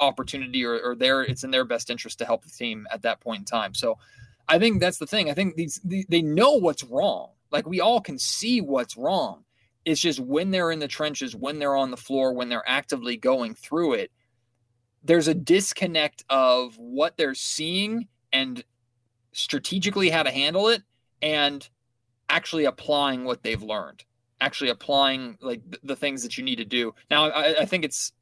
opportunity 0.00 0.64
or, 0.64 0.80
or 0.80 0.94
their 0.94 1.22
it's 1.22 1.44
in 1.44 1.50
their 1.50 1.64
best 1.64 1.90
interest 1.90 2.18
to 2.18 2.24
help 2.24 2.44
the 2.44 2.50
team 2.50 2.86
at 2.92 3.02
that 3.02 3.20
point 3.20 3.40
in 3.40 3.44
time. 3.44 3.74
So 3.74 3.98
I 4.52 4.58
think 4.58 4.80
that's 4.80 4.98
the 4.98 5.06
thing. 5.06 5.30
I 5.30 5.34
think 5.34 5.56
these 5.56 5.80
they 5.82 6.20
know 6.20 6.52
what's 6.52 6.84
wrong. 6.84 7.30
Like 7.50 7.66
we 7.66 7.80
all 7.80 8.02
can 8.02 8.18
see 8.18 8.60
what's 8.60 8.98
wrong. 8.98 9.44
It's 9.86 10.00
just 10.00 10.20
when 10.20 10.50
they're 10.50 10.70
in 10.70 10.78
the 10.78 10.88
trenches, 10.88 11.34
when 11.34 11.58
they're 11.58 11.74
on 11.74 11.90
the 11.90 11.96
floor, 11.96 12.34
when 12.34 12.50
they're 12.50 12.68
actively 12.68 13.16
going 13.16 13.54
through 13.54 13.94
it, 13.94 14.12
there's 15.02 15.26
a 15.26 15.34
disconnect 15.34 16.22
of 16.28 16.76
what 16.76 17.16
they're 17.16 17.34
seeing 17.34 18.08
and 18.30 18.62
strategically 19.32 20.10
how 20.10 20.22
to 20.22 20.30
handle 20.30 20.68
it 20.68 20.82
and 21.22 21.70
actually 22.28 22.66
applying 22.66 23.24
what 23.24 23.42
they've 23.42 23.62
learned 23.62 24.04
actually 24.42 24.70
applying 24.70 25.38
like 25.40 25.60
the 25.84 25.94
things 25.94 26.22
that 26.22 26.36
you 26.36 26.44
need 26.44 26.56
to 26.56 26.64
do 26.64 26.92
now 27.10 27.28
I, 27.28 27.60
I 27.60 27.64
think 27.64 27.84
it's 27.84 28.12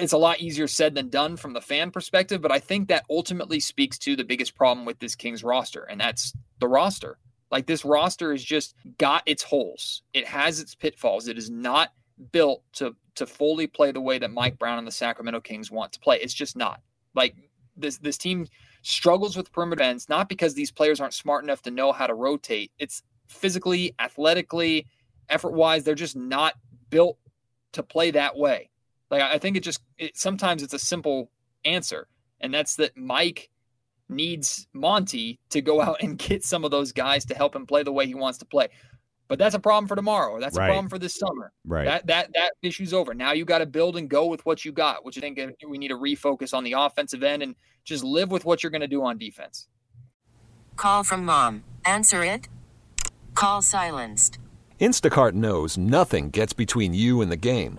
it's 0.00 0.12
a 0.12 0.18
lot 0.18 0.40
easier 0.40 0.68
said 0.68 0.94
than 0.94 1.08
done 1.08 1.36
from 1.36 1.52
the 1.52 1.60
fan 1.60 1.90
perspective, 1.90 2.40
but 2.40 2.52
I 2.52 2.58
think 2.58 2.88
that 2.88 3.04
ultimately 3.10 3.60
speaks 3.60 3.98
to 3.98 4.16
the 4.16 4.24
biggest 4.24 4.54
problem 4.54 4.84
with 4.86 4.98
this 4.98 5.14
Kings 5.14 5.44
roster, 5.44 5.84
and 5.84 6.00
that's 6.00 6.32
the 6.58 6.68
roster. 6.68 7.18
Like 7.50 7.66
this 7.66 7.84
roster 7.84 8.32
has 8.32 8.42
just 8.42 8.74
got 8.98 9.22
its 9.26 9.42
holes. 9.42 10.02
It 10.14 10.26
has 10.26 10.60
its 10.60 10.74
pitfalls. 10.74 11.28
It 11.28 11.36
is 11.36 11.50
not 11.50 11.92
built 12.32 12.62
to 12.74 12.96
to 13.14 13.26
fully 13.26 13.66
play 13.66 13.92
the 13.92 14.00
way 14.00 14.18
that 14.18 14.30
Mike 14.30 14.58
Brown 14.58 14.78
and 14.78 14.86
the 14.86 14.92
Sacramento 14.92 15.40
Kings 15.40 15.70
want 15.70 15.92
to 15.92 16.00
play. 16.00 16.18
It's 16.20 16.32
just 16.32 16.56
not. 16.56 16.80
Like 17.14 17.34
this 17.76 17.98
this 17.98 18.16
team 18.16 18.46
struggles 18.82 19.36
with 19.36 19.52
perimeter 19.52 19.82
ends, 19.82 20.08
not 20.08 20.28
because 20.28 20.54
these 20.54 20.70
players 20.70 21.00
aren't 21.00 21.14
smart 21.14 21.44
enough 21.44 21.62
to 21.62 21.70
know 21.70 21.92
how 21.92 22.06
to 22.06 22.14
rotate. 22.14 22.72
It's 22.78 23.02
physically, 23.28 23.94
athletically, 23.98 24.86
effort 25.28 25.52
wise, 25.52 25.84
they're 25.84 25.94
just 25.94 26.16
not 26.16 26.54
built 26.90 27.18
to 27.72 27.82
play 27.82 28.10
that 28.12 28.36
way. 28.36 28.70
Like 29.12 29.22
I 29.22 29.38
think 29.38 29.58
it 29.58 29.62
just 29.62 29.82
it, 29.98 30.16
sometimes 30.16 30.62
it's 30.62 30.72
a 30.72 30.78
simple 30.78 31.30
answer, 31.66 32.08
and 32.40 32.52
that's 32.52 32.76
that 32.76 32.96
Mike 32.96 33.50
needs 34.08 34.66
Monty 34.72 35.38
to 35.50 35.60
go 35.60 35.80
out 35.82 35.98
and 36.00 36.18
get 36.18 36.42
some 36.42 36.64
of 36.64 36.70
those 36.70 36.92
guys 36.92 37.26
to 37.26 37.34
help 37.34 37.54
him 37.54 37.66
play 37.66 37.82
the 37.82 37.92
way 37.92 38.06
he 38.06 38.14
wants 38.14 38.38
to 38.38 38.46
play. 38.46 38.68
But 39.28 39.38
that's 39.38 39.54
a 39.54 39.60
problem 39.60 39.86
for 39.86 39.96
tomorrow. 39.96 40.40
That's 40.40 40.56
right. 40.56 40.66
a 40.66 40.68
problem 40.68 40.88
for 40.88 40.98
this 40.98 41.14
summer. 41.14 41.52
Right. 41.66 41.84
That 41.84 42.06
that 42.06 42.30
that 42.34 42.52
issue's 42.62 42.94
over. 42.94 43.12
Now 43.12 43.32
you 43.32 43.44
got 43.44 43.58
to 43.58 43.66
build 43.66 43.98
and 43.98 44.08
go 44.08 44.26
with 44.26 44.44
what 44.46 44.64
you 44.64 44.72
got. 44.72 45.04
Which 45.04 45.18
I 45.18 45.20
think 45.20 45.38
we 45.68 45.76
need 45.76 45.88
to 45.88 45.98
refocus 45.98 46.54
on 46.54 46.64
the 46.64 46.72
offensive 46.72 47.22
end 47.22 47.42
and 47.42 47.54
just 47.84 48.02
live 48.02 48.30
with 48.30 48.46
what 48.46 48.62
you're 48.62 48.70
going 48.70 48.80
to 48.80 48.88
do 48.88 49.04
on 49.04 49.18
defense. 49.18 49.68
Call 50.76 51.04
from 51.04 51.26
mom. 51.26 51.64
Answer 51.84 52.24
it. 52.24 52.48
Call 53.34 53.60
silenced. 53.60 54.38
Instacart 54.80 55.32
knows 55.32 55.76
nothing 55.76 56.30
gets 56.30 56.54
between 56.54 56.94
you 56.94 57.20
and 57.20 57.30
the 57.30 57.36
game. 57.36 57.78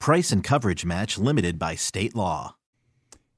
Price 0.00 0.32
and 0.32 0.42
coverage 0.42 0.86
match 0.86 1.18
limited 1.18 1.58
by 1.58 1.74
state 1.74 2.16
law. 2.16 2.56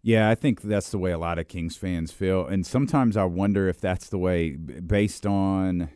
Yeah, 0.00 0.30
I 0.30 0.36
think 0.36 0.62
that's 0.62 0.90
the 0.90 0.98
way 0.98 1.10
a 1.10 1.18
lot 1.18 1.38
of 1.40 1.48
Kings 1.48 1.76
fans 1.76 2.12
feel. 2.12 2.46
And 2.46 2.64
sometimes 2.64 3.16
I 3.16 3.24
wonder 3.24 3.68
if 3.68 3.80
that's 3.80 4.08
the 4.08 4.18
way 4.18 4.50
based 4.50 5.26
on 5.26 5.90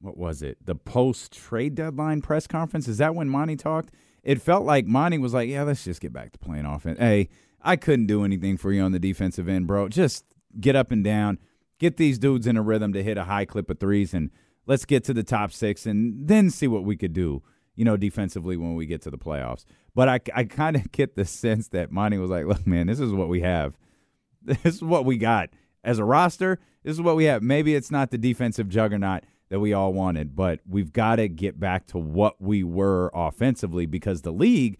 what 0.00 0.16
was 0.16 0.40
it? 0.40 0.64
The 0.64 0.76
post 0.76 1.32
trade 1.32 1.74
deadline 1.74 2.22
press 2.22 2.46
conference. 2.46 2.86
Is 2.86 2.98
that 2.98 3.16
when 3.16 3.28
Monty 3.28 3.56
talked? 3.56 3.90
It 4.22 4.40
felt 4.40 4.64
like 4.64 4.86
Monty 4.86 5.18
was 5.18 5.34
like, 5.34 5.48
Yeah, 5.48 5.64
let's 5.64 5.82
just 5.82 6.00
get 6.00 6.12
back 6.12 6.30
to 6.32 6.38
playing 6.38 6.64
offense. 6.64 7.00
Hey, 7.00 7.28
I 7.60 7.74
couldn't 7.74 8.06
do 8.06 8.24
anything 8.24 8.56
for 8.56 8.72
you 8.72 8.82
on 8.82 8.92
the 8.92 9.00
defensive 9.00 9.48
end, 9.48 9.66
bro. 9.66 9.88
Just 9.88 10.24
get 10.60 10.76
up 10.76 10.92
and 10.92 11.02
down, 11.02 11.38
get 11.80 11.96
these 11.96 12.20
dudes 12.20 12.46
in 12.46 12.56
a 12.56 12.62
rhythm 12.62 12.92
to 12.92 13.02
hit 13.02 13.18
a 13.18 13.24
high 13.24 13.44
clip 13.44 13.68
of 13.68 13.80
threes, 13.80 14.14
and 14.14 14.30
let's 14.66 14.84
get 14.84 15.02
to 15.04 15.12
the 15.12 15.24
top 15.24 15.52
six 15.52 15.86
and 15.86 16.28
then 16.28 16.50
see 16.50 16.68
what 16.68 16.84
we 16.84 16.96
could 16.96 17.12
do, 17.12 17.42
you 17.78 17.84
know, 17.84 17.96
defensively 17.96 18.56
when 18.56 18.74
we 18.74 18.86
get 18.86 19.00
to 19.02 19.10
the 19.10 19.16
playoffs. 19.16 19.64
But 19.94 20.08
I, 20.08 20.20
I 20.34 20.44
kind 20.44 20.74
of 20.74 20.90
get 20.92 21.14
the 21.14 21.24
sense 21.24 21.68
that 21.68 21.92
Monty 21.92 22.18
was 22.18 22.28
like, 22.28 22.44
look, 22.44 22.66
man, 22.66 22.88
this 22.88 22.98
is 22.98 23.12
what 23.12 23.28
we 23.28 23.40
have. 23.40 23.78
This 24.42 24.76
is 24.76 24.82
what 24.82 25.04
we 25.04 25.18
got 25.18 25.50
as 25.84 25.98
a 25.98 26.04
roster. 26.04 26.58
This 26.82 26.92
is 26.92 27.02
what 27.02 27.16
we 27.16 27.24
have. 27.24 27.42
Maybe 27.42 27.74
it's 27.74 27.90
not 27.90 28.10
the 28.10 28.16
defensive 28.16 28.68
juggernaut 28.68 29.24
that 29.50 29.60
we 29.60 29.72
all 29.74 29.92
wanted, 29.92 30.34
but 30.34 30.60
we've 30.66 30.92
got 30.92 31.16
to 31.16 31.28
get 31.28 31.60
back 31.60 31.86
to 31.88 31.98
what 31.98 32.40
we 32.40 32.62
were 32.62 33.10
offensively 33.12 33.84
because 33.84 34.22
the 34.22 34.32
league, 34.32 34.78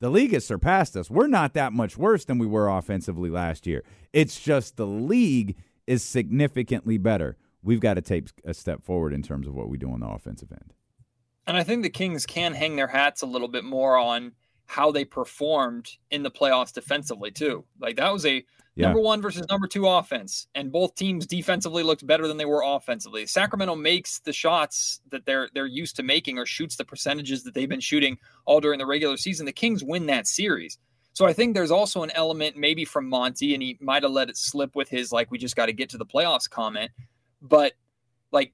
the 0.00 0.10
league 0.10 0.32
has 0.32 0.44
surpassed 0.44 0.96
us. 0.96 1.10
We're 1.10 1.28
not 1.28 1.54
that 1.54 1.72
much 1.72 1.96
worse 1.96 2.24
than 2.24 2.38
we 2.38 2.46
were 2.46 2.68
offensively 2.68 3.30
last 3.30 3.66
year. 3.66 3.84
It's 4.12 4.40
just 4.40 4.76
the 4.76 4.86
league 4.86 5.54
is 5.86 6.02
significantly 6.02 6.98
better. 6.98 7.36
We've 7.62 7.80
got 7.80 7.94
to 7.94 8.02
take 8.02 8.30
a 8.44 8.54
step 8.54 8.82
forward 8.82 9.12
in 9.12 9.22
terms 9.22 9.46
of 9.46 9.54
what 9.54 9.68
we 9.68 9.78
do 9.78 9.90
on 9.92 10.00
the 10.00 10.08
offensive 10.08 10.50
end. 10.50 10.72
And 11.46 11.56
I 11.56 11.62
think 11.62 11.82
the 11.82 11.90
Kings 11.90 12.26
can 12.26 12.54
hang 12.54 12.76
their 12.76 12.86
hats 12.86 13.22
a 13.22 13.26
little 13.26 13.48
bit 13.48 13.64
more 13.64 13.98
on 13.98 14.32
how 14.66 14.90
they 14.90 15.04
performed 15.04 15.88
in 16.10 16.22
the 16.22 16.30
playoffs 16.30 16.72
defensively 16.72 17.30
too. 17.30 17.64
Like 17.78 17.96
that 17.96 18.12
was 18.12 18.24
a 18.24 18.44
yeah. 18.76 18.86
number 18.86 19.00
one 19.00 19.22
versus 19.22 19.46
number 19.48 19.66
two 19.66 19.86
offense, 19.86 20.48
and 20.54 20.72
both 20.72 20.94
teams 20.94 21.26
defensively 21.26 21.82
looked 21.82 22.06
better 22.06 22.26
than 22.26 22.38
they 22.38 22.44
were 22.44 22.62
offensively. 22.64 23.26
Sacramento 23.26 23.76
makes 23.76 24.18
the 24.20 24.32
shots 24.32 25.00
that 25.10 25.26
they're 25.26 25.48
they're 25.54 25.66
used 25.66 25.96
to 25.96 26.02
making, 26.02 26.38
or 26.38 26.46
shoots 26.46 26.76
the 26.76 26.84
percentages 26.84 27.44
that 27.44 27.54
they've 27.54 27.68
been 27.68 27.80
shooting 27.80 28.18
all 28.46 28.60
during 28.60 28.78
the 28.78 28.86
regular 28.86 29.16
season. 29.16 29.46
The 29.46 29.52
Kings 29.52 29.84
win 29.84 30.06
that 30.06 30.26
series. 30.26 30.78
So 31.12 31.26
I 31.26 31.32
think 31.32 31.54
there's 31.54 31.70
also 31.70 32.02
an 32.02 32.10
element 32.12 32.56
maybe 32.56 32.84
from 32.84 33.08
Monty, 33.08 33.54
and 33.54 33.62
he 33.62 33.78
might 33.80 34.02
have 34.02 34.10
let 34.10 34.28
it 34.28 34.36
slip 34.36 34.74
with 34.74 34.88
his 34.88 35.12
like 35.12 35.30
we 35.30 35.38
just 35.38 35.54
got 35.54 35.66
to 35.66 35.72
get 35.72 35.90
to 35.90 35.98
the 35.98 36.06
playoffs 36.06 36.50
comment, 36.50 36.90
but 37.40 37.74
like 38.32 38.52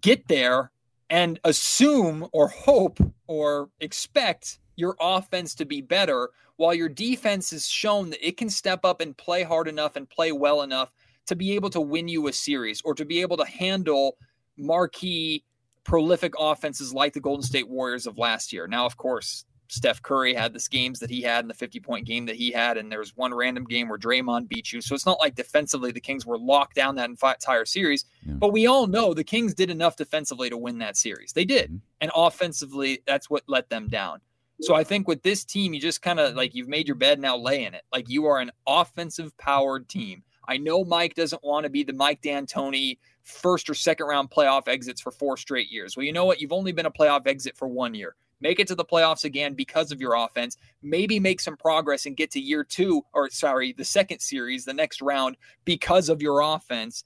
get 0.00 0.28
there 0.28 0.70
and 1.10 1.40
assume 1.44 2.26
or 2.32 2.48
hope 2.48 2.98
or 3.26 3.68
expect 3.80 4.60
your 4.76 4.96
offense 5.00 5.54
to 5.56 5.66
be 5.66 5.80
better 5.80 6.30
while 6.56 6.72
your 6.72 6.88
defense 6.88 7.50
has 7.50 7.68
shown 7.68 8.10
that 8.10 8.26
it 8.26 8.36
can 8.36 8.48
step 8.48 8.84
up 8.84 9.00
and 9.00 9.16
play 9.16 9.42
hard 9.42 9.68
enough 9.68 9.96
and 9.96 10.08
play 10.08 10.32
well 10.32 10.62
enough 10.62 10.92
to 11.26 11.36
be 11.36 11.52
able 11.52 11.70
to 11.70 11.80
win 11.80 12.08
you 12.08 12.28
a 12.28 12.32
series 12.32 12.80
or 12.82 12.94
to 12.94 13.04
be 13.04 13.20
able 13.20 13.36
to 13.36 13.44
handle 13.44 14.16
marquee 14.56 15.44
prolific 15.84 16.34
offenses 16.38 16.92
like 16.92 17.12
the 17.12 17.20
Golden 17.20 17.42
State 17.42 17.68
Warriors 17.68 18.06
of 18.06 18.18
last 18.18 18.52
year. 18.52 18.66
Now, 18.66 18.86
of 18.86 18.96
course, 18.96 19.44
Steph 19.70 20.02
Curry 20.02 20.34
had 20.34 20.52
the 20.52 20.66
games 20.68 20.98
that 20.98 21.10
he 21.10 21.22
had 21.22 21.44
and 21.44 21.50
the 21.50 21.54
50 21.54 21.78
point 21.80 22.04
game 22.04 22.26
that 22.26 22.34
he 22.34 22.50
had, 22.50 22.76
and 22.76 22.90
there 22.90 22.98
was 22.98 23.16
one 23.16 23.32
random 23.32 23.64
game 23.64 23.88
where 23.88 23.98
Draymond 23.98 24.48
beat 24.48 24.72
you. 24.72 24.80
So 24.80 24.94
it's 24.96 25.06
not 25.06 25.20
like 25.20 25.36
defensively 25.36 25.92
the 25.92 26.00
Kings 26.00 26.26
were 26.26 26.38
locked 26.38 26.74
down 26.74 26.96
that 26.96 27.08
entire 27.08 27.64
series. 27.64 28.04
Yeah. 28.26 28.34
But 28.34 28.52
we 28.52 28.66
all 28.66 28.88
know 28.88 29.14
the 29.14 29.22
Kings 29.22 29.54
did 29.54 29.70
enough 29.70 29.96
defensively 29.96 30.50
to 30.50 30.56
win 30.56 30.78
that 30.78 30.96
series. 30.96 31.32
They 31.32 31.44
did. 31.44 31.66
Mm-hmm. 31.66 31.76
And 32.00 32.10
offensively, 32.16 33.02
that's 33.06 33.30
what 33.30 33.44
let 33.46 33.68
them 33.70 33.88
down. 33.88 34.20
So 34.62 34.74
I 34.74 34.84
think 34.84 35.08
with 35.08 35.22
this 35.22 35.44
team, 35.44 35.72
you 35.72 35.80
just 35.80 36.02
kind 36.02 36.20
of 36.20 36.34
like 36.34 36.54
you've 36.54 36.68
made 36.68 36.86
your 36.86 36.96
bed 36.96 37.18
now 37.18 37.36
lay 37.36 37.64
in 37.64 37.72
it. 37.72 37.82
Like 37.92 38.10
you 38.10 38.26
are 38.26 38.40
an 38.40 38.50
offensive 38.66 39.36
powered 39.38 39.88
team. 39.88 40.22
I 40.48 40.56
know 40.56 40.84
Mike 40.84 41.14
doesn't 41.14 41.42
want 41.44 41.64
to 41.64 41.70
be 41.70 41.82
the 41.82 41.92
Mike 41.92 42.20
D'Antoni 42.22 42.98
first 43.22 43.70
or 43.70 43.74
second 43.74 44.06
round 44.06 44.30
playoff 44.30 44.68
exits 44.68 45.00
for 45.00 45.12
four 45.12 45.36
straight 45.36 45.70
years. 45.70 45.96
Well, 45.96 46.04
you 46.04 46.12
know 46.12 46.24
what? 46.24 46.40
You've 46.40 46.52
only 46.52 46.72
been 46.72 46.86
a 46.86 46.90
playoff 46.90 47.26
exit 47.26 47.56
for 47.56 47.68
one 47.68 47.94
year. 47.94 48.16
Make 48.40 48.58
it 48.58 48.68
to 48.68 48.74
the 48.74 48.84
playoffs 48.84 49.24
again 49.24 49.54
because 49.54 49.92
of 49.92 50.00
your 50.00 50.14
offense. 50.14 50.56
Maybe 50.82 51.20
make 51.20 51.40
some 51.40 51.56
progress 51.56 52.06
and 52.06 52.16
get 52.16 52.30
to 52.32 52.40
year 52.40 52.64
two, 52.64 53.02
or 53.12 53.30
sorry, 53.30 53.72
the 53.72 53.84
second 53.84 54.20
series, 54.20 54.64
the 54.64 54.74
next 54.74 55.02
round, 55.02 55.36
because 55.64 56.08
of 56.08 56.22
your 56.22 56.40
offense. 56.40 57.04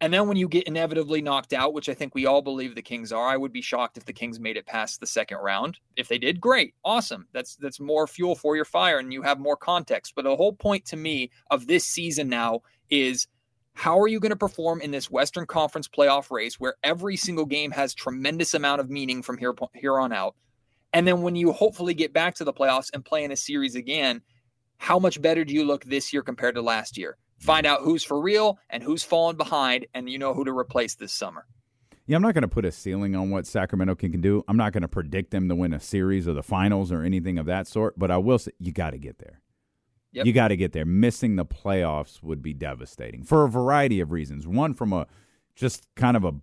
And 0.00 0.12
then 0.12 0.28
when 0.28 0.36
you 0.36 0.48
get 0.48 0.66
inevitably 0.66 1.22
knocked 1.22 1.52
out, 1.52 1.72
which 1.72 1.88
I 1.88 1.94
think 1.94 2.14
we 2.14 2.26
all 2.26 2.42
believe 2.42 2.74
the 2.74 2.82
Kings 2.82 3.12
are, 3.12 3.26
I 3.26 3.36
would 3.36 3.52
be 3.52 3.62
shocked 3.62 3.96
if 3.96 4.04
the 4.04 4.12
Kings 4.12 4.38
made 4.38 4.56
it 4.56 4.66
past 4.66 5.00
the 5.00 5.06
second 5.06 5.38
round. 5.38 5.78
If 5.96 6.08
they 6.08 6.18
did, 6.18 6.40
great, 6.40 6.74
awesome. 6.84 7.26
That's 7.32 7.56
that's 7.56 7.80
more 7.80 8.06
fuel 8.06 8.34
for 8.34 8.56
your 8.56 8.66
fire 8.66 8.98
and 8.98 9.12
you 9.12 9.22
have 9.22 9.38
more 9.38 9.56
context. 9.56 10.12
But 10.14 10.24
the 10.24 10.36
whole 10.36 10.52
point 10.52 10.84
to 10.86 10.96
me 10.96 11.30
of 11.50 11.66
this 11.66 11.84
season 11.84 12.28
now 12.28 12.60
is 12.90 13.26
how 13.74 13.98
are 13.98 14.08
you 14.08 14.20
going 14.20 14.30
to 14.30 14.36
perform 14.36 14.80
in 14.80 14.90
this 14.90 15.10
Western 15.10 15.46
Conference 15.46 15.88
playoff 15.88 16.30
race 16.30 16.60
where 16.60 16.74
every 16.82 17.16
single 17.16 17.44
game 17.44 17.70
has 17.70 17.94
tremendous 17.94 18.54
amount 18.54 18.80
of 18.80 18.90
meaning 18.90 19.22
from 19.22 19.38
here 19.38 19.54
here 19.74 19.98
on 19.98 20.12
out? 20.12 20.34
And 20.94 21.06
then 21.06 21.20
when 21.20 21.36
you 21.36 21.52
hopefully 21.52 21.92
get 21.92 22.12
back 22.12 22.34
to 22.36 22.44
the 22.44 22.52
playoffs 22.52 22.88
and 22.94 23.04
play 23.04 23.24
in 23.24 23.32
a 23.32 23.36
series 23.36 23.74
again, 23.74 24.22
how 24.78 24.98
much 24.98 25.20
better 25.20 25.44
do 25.44 25.52
you 25.52 25.64
look 25.64 25.84
this 25.84 26.12
year 26.12 26.22
compared 26.22 26.54
to 26.54 26.62
last 26.62 26.96
year? 26.96 27.18
find 27.44 27.66
out 27.66 27.80
who's 27.82 28.02
for 28.02 28.20
real 28.20 28.58
and 28.70 28.82
who's 28.82 29.02
falling 29.02 29.36
behind, 29.36 29.86
and 29.94 30.08
you 30.08 30.18
know 30.18 30.34
who 30.34 30.44
to 30.44 30.56
replace 30.56 30.94
this 30.94 31.12
summer. 31.12 31.46
Yeah, 32.06 32.16
I'm 32.16 32.22
not 32.22 32.34
going 32.34 32.42
to 32.42 32.48
put 32.48 32.64
a 32.64 32.72
ceiling 32.72 33.14
on 33.16 33.30
what 33.30 33.46
Sacramento 33.46 33.94
can, 33.94 34.12
can 34.12 34.20
do. 34.20 34.44
I'm 34.48 34.56
not 34.56 34.72
going 34.72 34.82
to 34.82 34.88
predict 34.88 35.30
them 35.30 35.48
to 35.48 35.54
win 35.54 35.72
a 35.72 35.80
series 35.80 36.28
or 36.28 36.34
the 36.34 36.42
finals 36.42 36.92
or 36.92 37.02
anything 37.02 37.38
of 37.38 37.46
that 37.46 37.66
sort, 37.66 37.98
but 37.98 38.10
I 38.10 38.18
will 38.18 38.38
say 38.38 38.52
you 38.58 38.72
got 38.72 38.90
to 38.90 38.98
get 38.98 39.18
there. 39.18 39.40
Yep. 40.12 40.26
You 40.26 40.32
got 40.32 40.48
to 40.48 40.56
get 40.56 40.72
there. 40.72 40.84
Missing 40.84 41.36
the 41.36 41.46
playoffs 41.46 42.22
would 42.22 42.42
be 42.42 42.52
devastating 42.52 43.24
for 43.24 43.44
a 43.44 43.48
variety 43.48 44.00
of 44.00 44.12
reasons. 44.12 44.46
One, 44.46 44.74
from 44.74 44.92
a 44.92 45.06
just 45.56 45.88
kind 45.96 46.16
of 46.16 46.24
a 46.24 46.34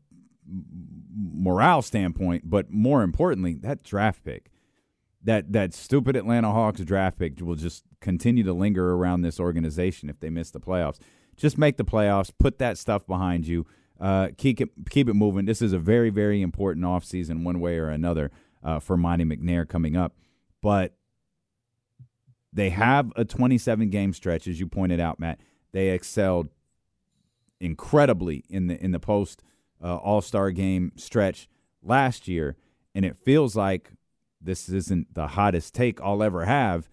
morale 1.16 1.82
standpoint, 1.82 2.50
but 2.50 2.72
more 2.72 3.04
importantly, 3.04 3.56
that 3.56 3.84
draft 3.84 4.24
pick, 4.24 4.52
that 5.24 5.52
that 5.54 5.74
stupid 5.74 6.16
Atlanta 6.16 6.52
Hawks 6.52 6.82
draft 6.82 7.20
pick 7.20 7.40
will 7.40 7.56
just 7.56 7.84
continue 8.00 8.44
to 8.44 8.54
linger 8.54 8.94
around 8.94 9.22
this 9.22 9.40
organization 9.40 10.10
if 10.10 10.20
they 10.20 10.30
miss 10.30 10.52
the 10.52 10.60
playoffs. 10.60 11.00
Just 11.38 11.58
make 11.58 11.78
the 11.78 11.86
playoffs, 11.86 12.32
put 12.38 12.60
that 12.60 12.78
stuff 12.78 13.06
behind 13.08 13.48
you, 13.48 13.66
uh, 14.00 14.30
keep 14.38 14.60
it 14.60 14.70
keep 14.90 15.08
it 15.08 15.14
moving. 15.14 15.46
This 15.46 15.62
is 15.62 15.74
a 15.74 15.80
very 15.80 16.10
very 16.10 16.42
important 16.42 16.86
offseason 16.86 17.44
one 17.44 17.60
way 17.60 17.78
or 17.78 17.90
another 17.90 18.32
uh, 18.64 18.80
for 18.80 18.98
Monte 18.98 19.26
McNair 19.26 19.68
coming 19.68 19.96
up, 19.96 20.16
but 20.62 20.96
they 22.54 22.70
have 22.70 23.12
a 23.16 23.24
27 23.24 23.90
game 23.90 24.14
stretch 24.14 24.48
as 24.48 24.60
you 24.60 24.68
pointed 24.68 25.00
out, 25.00 25.20
Matt. 25.20 25.40
They 25.72 25.90
excelled 25.90 26.50
incredibly 27.60 28.44
in 28.50 28.68
the 28.68 28.84
in 28.84 28.92
the 28.92 29.00
post 29.00 29.44
uh, 29.84 29.96
All 29.96 30.22
Star 30.22 30.52
game 30.52 30.92
stretch 30.96 31.50
last 31.82 32.28
year, 32.28 32.56
and 32.94 33.06
it 33.06 33.18
feels 33.24 33.56
like 33.56 33.92
this 34.40 34.70
isn't 34.70 35.14
the 35.14 35.28
hottest 35.28 35.74
take 35.74 36.02
I'll 36.02 36.24
ever 36.24 36.46
have. 36.46 36.90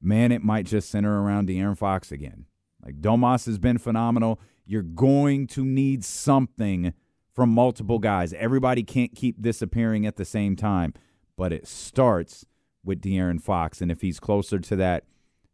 Man, 0.00 0.32
it 0.32 0.42
might 0.42 0.66
just 0.66 0.90
center 0.90 1.22
around 1.22 1.48
De'Aaron 1.48 1.78
Fox 1.78 2.12
again. 2.12 2.46
Like 2.84 3.00
Domas 3.00 3.46
has 3.46 3.58
been 3.58 3.78
phenomenal. 3.78 4.40
You're 4.66 4.82
going 4.82 5.46
to 5.48 5.64
need 5.64 6.04
something 6.04 6.92
from 7.34 7.50
multiple 7.50 7.98
guys. 7.98 8.32
Everybody 8.34 8.82
can't 8.82 9.14
keep 9.14 9.40
disappearing 9.40 10.06
at 10.06 10.16
the 10.16 10.24
same 10.24 10.56
time, 10.56 10.94
but 11.36 11.52
it 11.52 11.66
starts 11.66 12.46
with 12.84 13.00
De'Aaron 13.00 13.40
Fox. 13.40 13.80
And 13.80 13.90
if 13.90 14.02
he's 14.02 14.20
closer 14.20 14.58
to 14.58 14.76
that 14.76 15.04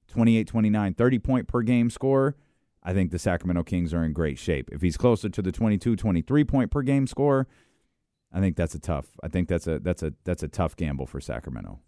28, 0.09 0.47
29, 0.47 0.95
30 0.95 1.19
point 1.21 1.49
per 1.49 1.62
game 1.62 1.90
score, 1.90 2.37
I 2.83 2.95
think 2.95 3.11
the 3.11 3.19
Sacramento 3.19 3.63
Kings 3.65 3.93
are 3.93 4.05
in 4.05 4.13
great 4.13 4.39
shape. 4.39 4.71
If 4.73 4.81
he's 4.81 4.97
closer 4.97 5.29
to 5.29 5.43
the 5.43 5.53
22, 5.53 5.97
23 5.97 6.45
point 6.45 6.71
per 6.71 6.83
game 6.83 7.07
score, 7.07 7.47
I 8.33 8.41
think 8.41 8.57
that's 8.57 8.75
a 8.75 8.79
tough. 8.79 9.07
I 9.23 9.29
think 9.29 9.49
that's 9.49 9.67
a 9.67 9.79
that's 9.81 10.03
a 10.03 10.15
that's 10.25 10.43
a 10.43 10.49
tough 10.49 10.77
gamble 10.77 11.07
for 11.07 11.21
Sacramento. 11.21 11.81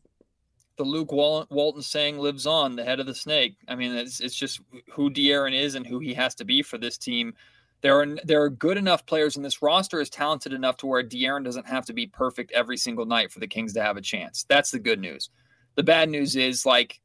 The 0.77 0.85
Luke 0.85 1.13
Walton 1.13 1.83
saying 1.83 2.19
lives 2.19 2.47
on, 2.47 2.77
the 2.77 2.85
head 2.85 2.99
of 2.99 3.07
the 3.07 3.15
snake. 3.15 3.57
I 3.69 3.75
mean, 3.75 3.93
it's 3.93 4.21
it's 4.21 4.35
just 4.35 4.61
who 4.91 5.11
De'Aaron 5.11 5.55
is 5.55 5.75
and 5.75 5.87
who 5.87 5.99
he 5.99 6.15
has 6.15 6.35
to 6.37 6.45
be 6.45 6.63
for 6.63 6.79
this 6.79 6.99
team. 6.99 7.35
There 7.83 8.01
are 8.01 8.07
there 8.25 8.43
are 8.43 8.51
good 8.51 8.77
enough 8.77 9.07
players, 9.07 9.37
and 9.37 9.45
this 9.45 9.63
roster 9.63 10.01
is 10.01 10.11
talented 10.11 10.53
enough 10.53 10.77
to 10.79 10.87
where 10.87 11.03
De'Aaron 11.03 11.45
doesn't 11.45 11.67
have 11.67 11.85
to 11.87 11.93
be 11.93 12.07
perfect 12.07 12.53
every 12.53 12.77
single 12.77 13.07
night 13.07 13.31
for 13.31 13.39
the 13.39 13.47
Kings 13.47 13.73
to 13.75 13.83
have 13.83 13.97
a 13.97 14.03
chance. 14.03 14.45
That's 14.49 14.71
the 14.71 14.79
good 14.79 15.01
news. 15.01 15.31
The 15.75 15.83
bad 15.83 16.11
news 16.11 16.37
is 16.37 16.67
like 16.67 17.01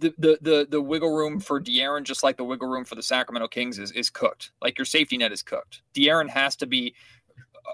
the 0.00 0.38
the 0.40 0.66
the, 0.68 0.80
wiggle 0.80 1.14
room 1.14 1.40
for 1.40 1.60
De'Aaron, 1.60 2.02
just 2.02 2.22
like 2.22 2.36
the 2.36 2.44
wiggle 2.44 2.68
room 2.68 2.84
for 2.84 2.94
the 2.94 3.02
Sacramento 3.02 3.48
Kings, 3.48 3.78
is 3.78 3.92
is 3.92 4.10
cooked. 4.10 4.52
Like 4.62 4.78
your 4.78 4.84
safety 4.84 5.16
net 5.16 5.32
is 5.32 5.42
cooked. 5.42 5.82
De'Aaron 5.94 6.28
has 6.28 6.56
to 6.56 6.66
be. 6.66 6.94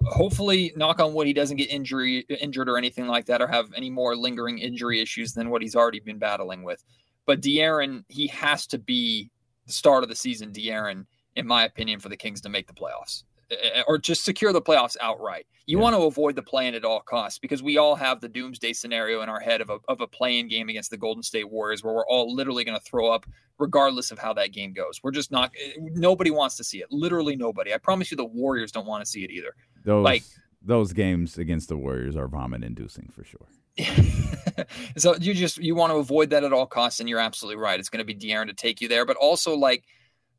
Hopefully, 0.09 0.73
knock 0.77 1.01
on 1.01 1.15
wood, 1.15 1.27
he 1.27 1.33
doesn't 1.33 1.57
get 1.57 1.71
injury 1.71 2.27
injured 2.41 2.69
or 2.69 2.77
anything 2.77 3.07
like 3.07 3.27
that, 3.27 3.41
or 3.41 3.47
have 3.47 3.73
any 3.75 3.89
more 3.89 4.15
lingering 4.15 4.59
injury 4.59 5.01
issues 5.01 5.33
than 5.33 5.49
what 5.49 5.63
he's 5.63 5.77
already 5.77 6.01
been 6.01 6.19
battling 6.19 6.65
with. 6.65 6.85
But 7.25 7.41
De'Aaron, 7.41 8.05
he 8.09 8.27
has 8.29 8.67
to 8.69 8.79
be 8.79 9.31
the 9.67 9.73
start 9.73 10.03
of 10.03 10.09
the 10.09 10.17
season. 10.17 10.53
De'Aaron, 10.53 11.07
in 11.37 11.47
my 11.47 11.65
opinion, 11.65 12.01
for 12.01 12.09
the 12.09 12.17
Kings 12.17 12.41
to 12.43 12.49
make 12.49 12.67
the 12.67 12.75
playoffs. 12.75 13.23
Eh, 13.51 13.83
or 13.87 13.97
just 13.97 14.25
secure 14.25 14.53
the 14.53 14.61
playoffs 14.61 14.97
outright. 15.01 15.47
You 15.67 15.79
yeah. 15.79 15.83
want 15.85 15.95
to 15.97 16.03
avoid 16.03 16.35
the 16.35 16.43
play-in 16.43 16.75
at 16.75 16.85
all 16.85 17.01
costs 17.01 17.39
because 17.39 17.63
we 17.63 17.77
all 17.77 17.95
have 17.95 18.21
the 18.21 18.29
doomsday 18.29 18.73
scenario 18.73 19.23
in 19.23 19.29
our 19.29 19.39
head 19.39 19.61
of 19.61 19.71
a, 19.71 19.79
of 19.89 20.01
a 20.01 20.07
play-in 20.07 20.49
game 20.49 20.69
against 20.69 20.91
the 20.91 20.97
Golden 20.97 21.23
State 21.23 21.49
Warriors 21.49 21.85
where 21.85 21.95
we're 21.95 22.07
all 22.07 22.35
literally 22.35 22.65
going 22.65 22.79
to 22.79 22.85
throw 22.85 23.11
up 23.11 23.25
regardless 23.59 24.11
of 24.11 24.19
how 24.19 24.33
that 24.35 24.53
game 24.53 24.73
goes. 24.73 25.01
We're 25.03 25.13
just 25.13 25.31
not 25.31 25.53
eh, 25.65 25.73
nobody 25.79 26.33
wants 26.33 26.57
to 26.57 26.65
see 26.65 26.79
it. 26.79 26.87
Literally 26.91 27.37
nobody. 27.37 27.73
I 27.73 27.79
promise 27.79 28.11
you 28.11 28.17
the 28.17 28.25
Warriors 28.25 28.73
don't 28.73 28.87
want 28.87 29.05
to 29.05 29.11
see 29.11 29.23
it 29.23 29.31
either. 29.31 29.55
Those 29.85 30.05
like 30.05 30.25
those 30.61 30.93
games 30.93 31.39
against 31.39 31.69
the 31.69 31.77
Warriors 31.77 32.17
are 32.17 32.27
vomit 32.27 32.65
inducing 32.65 33.13
for 33.15 33.23
sure. 33.23 33.47
so 34.97 35.15
you 35.17 35.35
just 35.35 35.59
you 35.59 35.77
want 35.77 35.93
to 35.93 35.99
avoid 35.99 36.31
that 36.31 36.43
at 36.43 36.53
all 36.53 36.67
costs 36.67 36.99
and 36.99 37.09
you're 37.09 37.21
absolutely 37.21 37.63
right. 37.63 37.79
It's 37.79 37.91
going 37.91 38.05
to 38.05 38.13
be 38.13 38.15
De'Aaron 38.15 38.47
to 38.49 38.55
take 38.55 38.81
you 38.81 38.89
there, 38.89 39.07
but 39.07 39.17
also 39.17 39.55
like 39.55 39.85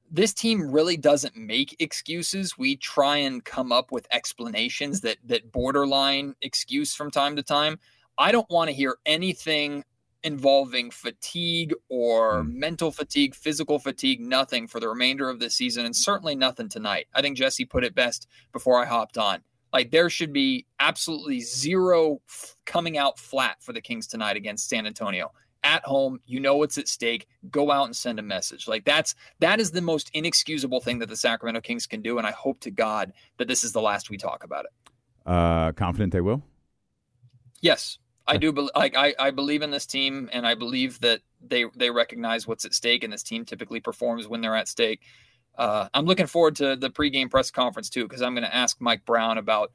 this 0.09 0.33
team 0.33 0.71
really 0.71 0.97
doesn't 0.97 1.35
make 1.35 1.75
excuses. 1.79 2.57
We 2.57 2.75
try 2.77 3.17
and 3.17 3.43
come 3.43 3.71
up 3.71 3.91
with 3.91 4.07
explanations 4.11 5.01
that 5.01 5.17
that 5.25 5.51
borderline 5.51 6.35
excuse 6.41 6.95
from 6.95 7.11
time 7.11 7.35
to 7.35 7.43
time. 7.43 7.79
I 8.17 8.31
don't 8.31 8.49
want 8.49 8.69
to 8.69 8.75
hear 8.75 8.97
anything 9.05 9.83
involving 10.23 10.91
fatigue 10.91 11.73
or 11.89 12.43
mm. 12.43 12.53
mental 12.53 12.91
fatigue, 12.91 13.35
physical 13.35 13.79
fatigue, 13.79 14.19
nothing 14.19 14.67
for 14.67 14.79
the 14.79 14.89
remainder 14.89 15.29
of 15.29 15.39
the 15.39 15.49
season, 15.49 15.85
and 15.85 15.95
certainly 15.95 16.35
nothing 16.35 16.69
tonight. 16.69 17.07
I 17.13 17.21
think 17.21 17.37
Jesse 17.37 17.65
put 17.65 17.83
it 17.83 17.95
best 17.95 18.27
before 18.51 18.81
I 18.81 18.85
hopped 18.85 19.17
on. 19.17 19.41
Like 19.73 19.91
there 19.91 20.09
should 20.09 20.33
be 20.33 20.65
absolutely 20.79 21.41
zero 21.41 22.21
f- 22.27 22.55
coming 22.65 22.97
out 22.97 23.19
flat 23.19 23.61
for 23.61 23.73
the 23.73 23.81
Kings 23.81 24.07
tonight 24.07 24.37
against 24.37 24.69
San 24.69 24.87
Antonio 24.87 25.31
at 25.63 25.83
home 25.85 26.19
you 26.25 26.39
know 26.39 26.55
what's 26.55 26.77
at 26.77 26.87
stake 26.87 27.27
go 27.49 27.71
out 27.71 27.85
and 27.85 27.95
send 27.95 28.19
a 28.19 28.21
message. 28.21 28.67
Like 28.67 28.85
that's 28.85 29.15
that 29.39 29.59
is 29.59 29.71
the 29.71 29.81
most 29.81 30.09
inexcusable 30.13 30.81
thing 30.81 30.99
that 30.99 31.09
the 31.09 31.15
sacramento 31.15 31.61
kings 31.61 31.87
can 31.87 32.01
do 32.01 32.17
and 32.17 32.27
i 32.27 32.31
hope 32.31 32.59
to 32.61 32.71
god 32.71 33.13
that 33.37 33.47
this 33.47 33.63
is 33.63 33.71
the 33.71 33.81
last 33.81 34.09
we 34.09 34.17
talk 34.17 34.43
about 34.43 34.65
it. 34.65 34.91
Uh 35.25 35.71
confident 35.73 36.13
they 36.13 36.21
will? 36.21 36.43
Yes. 37.61 37.97
I 38.29 38.37
do 38.37 38.51
be- 38.51 38.69
like 38.75 38.95
I, 38.95 39.15
I 39.17 39.31
believe 39.31 39.61
in 39.61 39.71
this 39.71 39.85
team 39.85 40.29
and 40.33 40.45
i 40.45 40.55
believe 40.55 40.99
that 41.01 41.21
they 41.41 41.65
they 41.75 41.89
recognize 41.89 42.47
what's 42.47 42.65
at 42.65 42.73
stake 42.73 43.03
and 43.03 43.13
this 43.13 43.23
team 43.23 43.45
typically 43.45 43.79
performs 43.79 44.27
when 44.27 44.41
they're 44.41 44.55
at 44.55 44.67
stake. 44.67 45.01
Uh, 45.57 45.87
i'm 45.93 46.05
looking 46.05 46.27
forward 46.27 46.55
to 46.57 46.75
the 46.75 46.89
pregame 46.89 47.31
press 47.31 47.49
conference 47.51 47.89
too 47.89 48.03
because 48.03 48.21
i'm 48.21 48.35
going 48.35 48.43
to 48.43 48.55
ask 48.55 48.79
mike 48.79 49.03
brown 49.05 49.37
about 49.37 49.71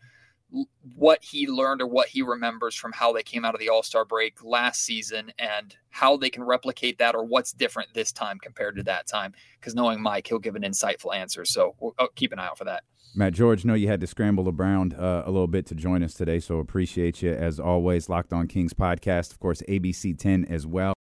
what 0.95 1.23
he 1.23 1.47
learned 1.47 1.81
or 1.81 1.87
what 1.87 2.09
he 2.09 2.23
remembers 2.23 2.75
from 2.75 2.93
how 2.93 3.13
they 3.13 3.23
came 3.23 3.45
out 3.45 3.55
of 3.55 3.61
the 3.61 3.69
All 3.69 3.83
Star 3.83 4.05
break 4.05 4.43
last 4.45 4.83
season 4.83 5.33
and 5.39 5.77
how 5.91 6.17
they 6.17 6.31
can 6.31 6.45
replicate 6.45 6.99
that 6.99 7.15
or 7.15 7.25
what's 7.25 7.53
different 7.53 7.95
this 7.95 8.13
time 8.13 8.39
compared 8.39 8.77
to 8.77 8.83
that 8.85 9.07
time. 9.07 9.33
Because 9.61 9.75
knowing 9.75 10.03
Mike, 10.03 10.27
he'll 10.27 10.39
give 10.39 10.57
an 10.57 10.63
insightful 10.63 11.15
answer. 11.15 11.45
So 11.45 11.75
we'll, 11.81 11.95
oh, 11.99 12.09
keep 12.15 12.33
an 12.33 12.39
eye 12.39 12.47
out 12.47 12.59
for 12.59 12.65
that. 12.65 12.85
Matt 13.15 13.35
George, 13.35 13.65
know 13.65 13.75
you 13.75 13.89
had 13.89 14.01
to 14.01 14.07
scramble 14.07 14.49
around 14.49 14.95
uh, 14.95 15.25
a 15.27 15.31
little 15.31 15.47
bit 15.47 15.67
to 15.67 15.75
join 15.75 16.03
us 16.03 16.15
today, 16.15 16.41
so 16.41 16.59
appreciate 16.59 17.21
you 17.21 17.31
as 17.31 17.61
always. 17.61 18.09
Locked 18.09 18.33
On 18.33 18.49
Kings 18.49 18.73
podcast, 18.73 19.33
of 19.33 19.41
course, 19.41 19.63
ABC 19.69 20.19
10 20.19 20.47
as 20.47 20.67
well. 20.67 20.95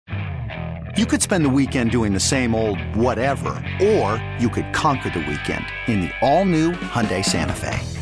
You 0.94 1.06
could 1.06 1.22
spend 1.22 1.42
the 1.42 1.48
weekend 1.48 1.90
doing 1.90 2.12
the 2.12 2.20
same 2.20 2.54
old 2.54 2.78
whatever, 2.94 3.50
or 3.82 4.22
you 4.38 4.50
could 4.50 4.74
conquer 4.74 5.08
the 5.08 5.20
weekend 5.20 5.64
in 5.86 6.02
the 6.02 6.10
all 6.20 6.44
new 6.44 6.72
Hyundai 6.72 7.24
Santa 7.24 7.54
Fe. 7.54 8.01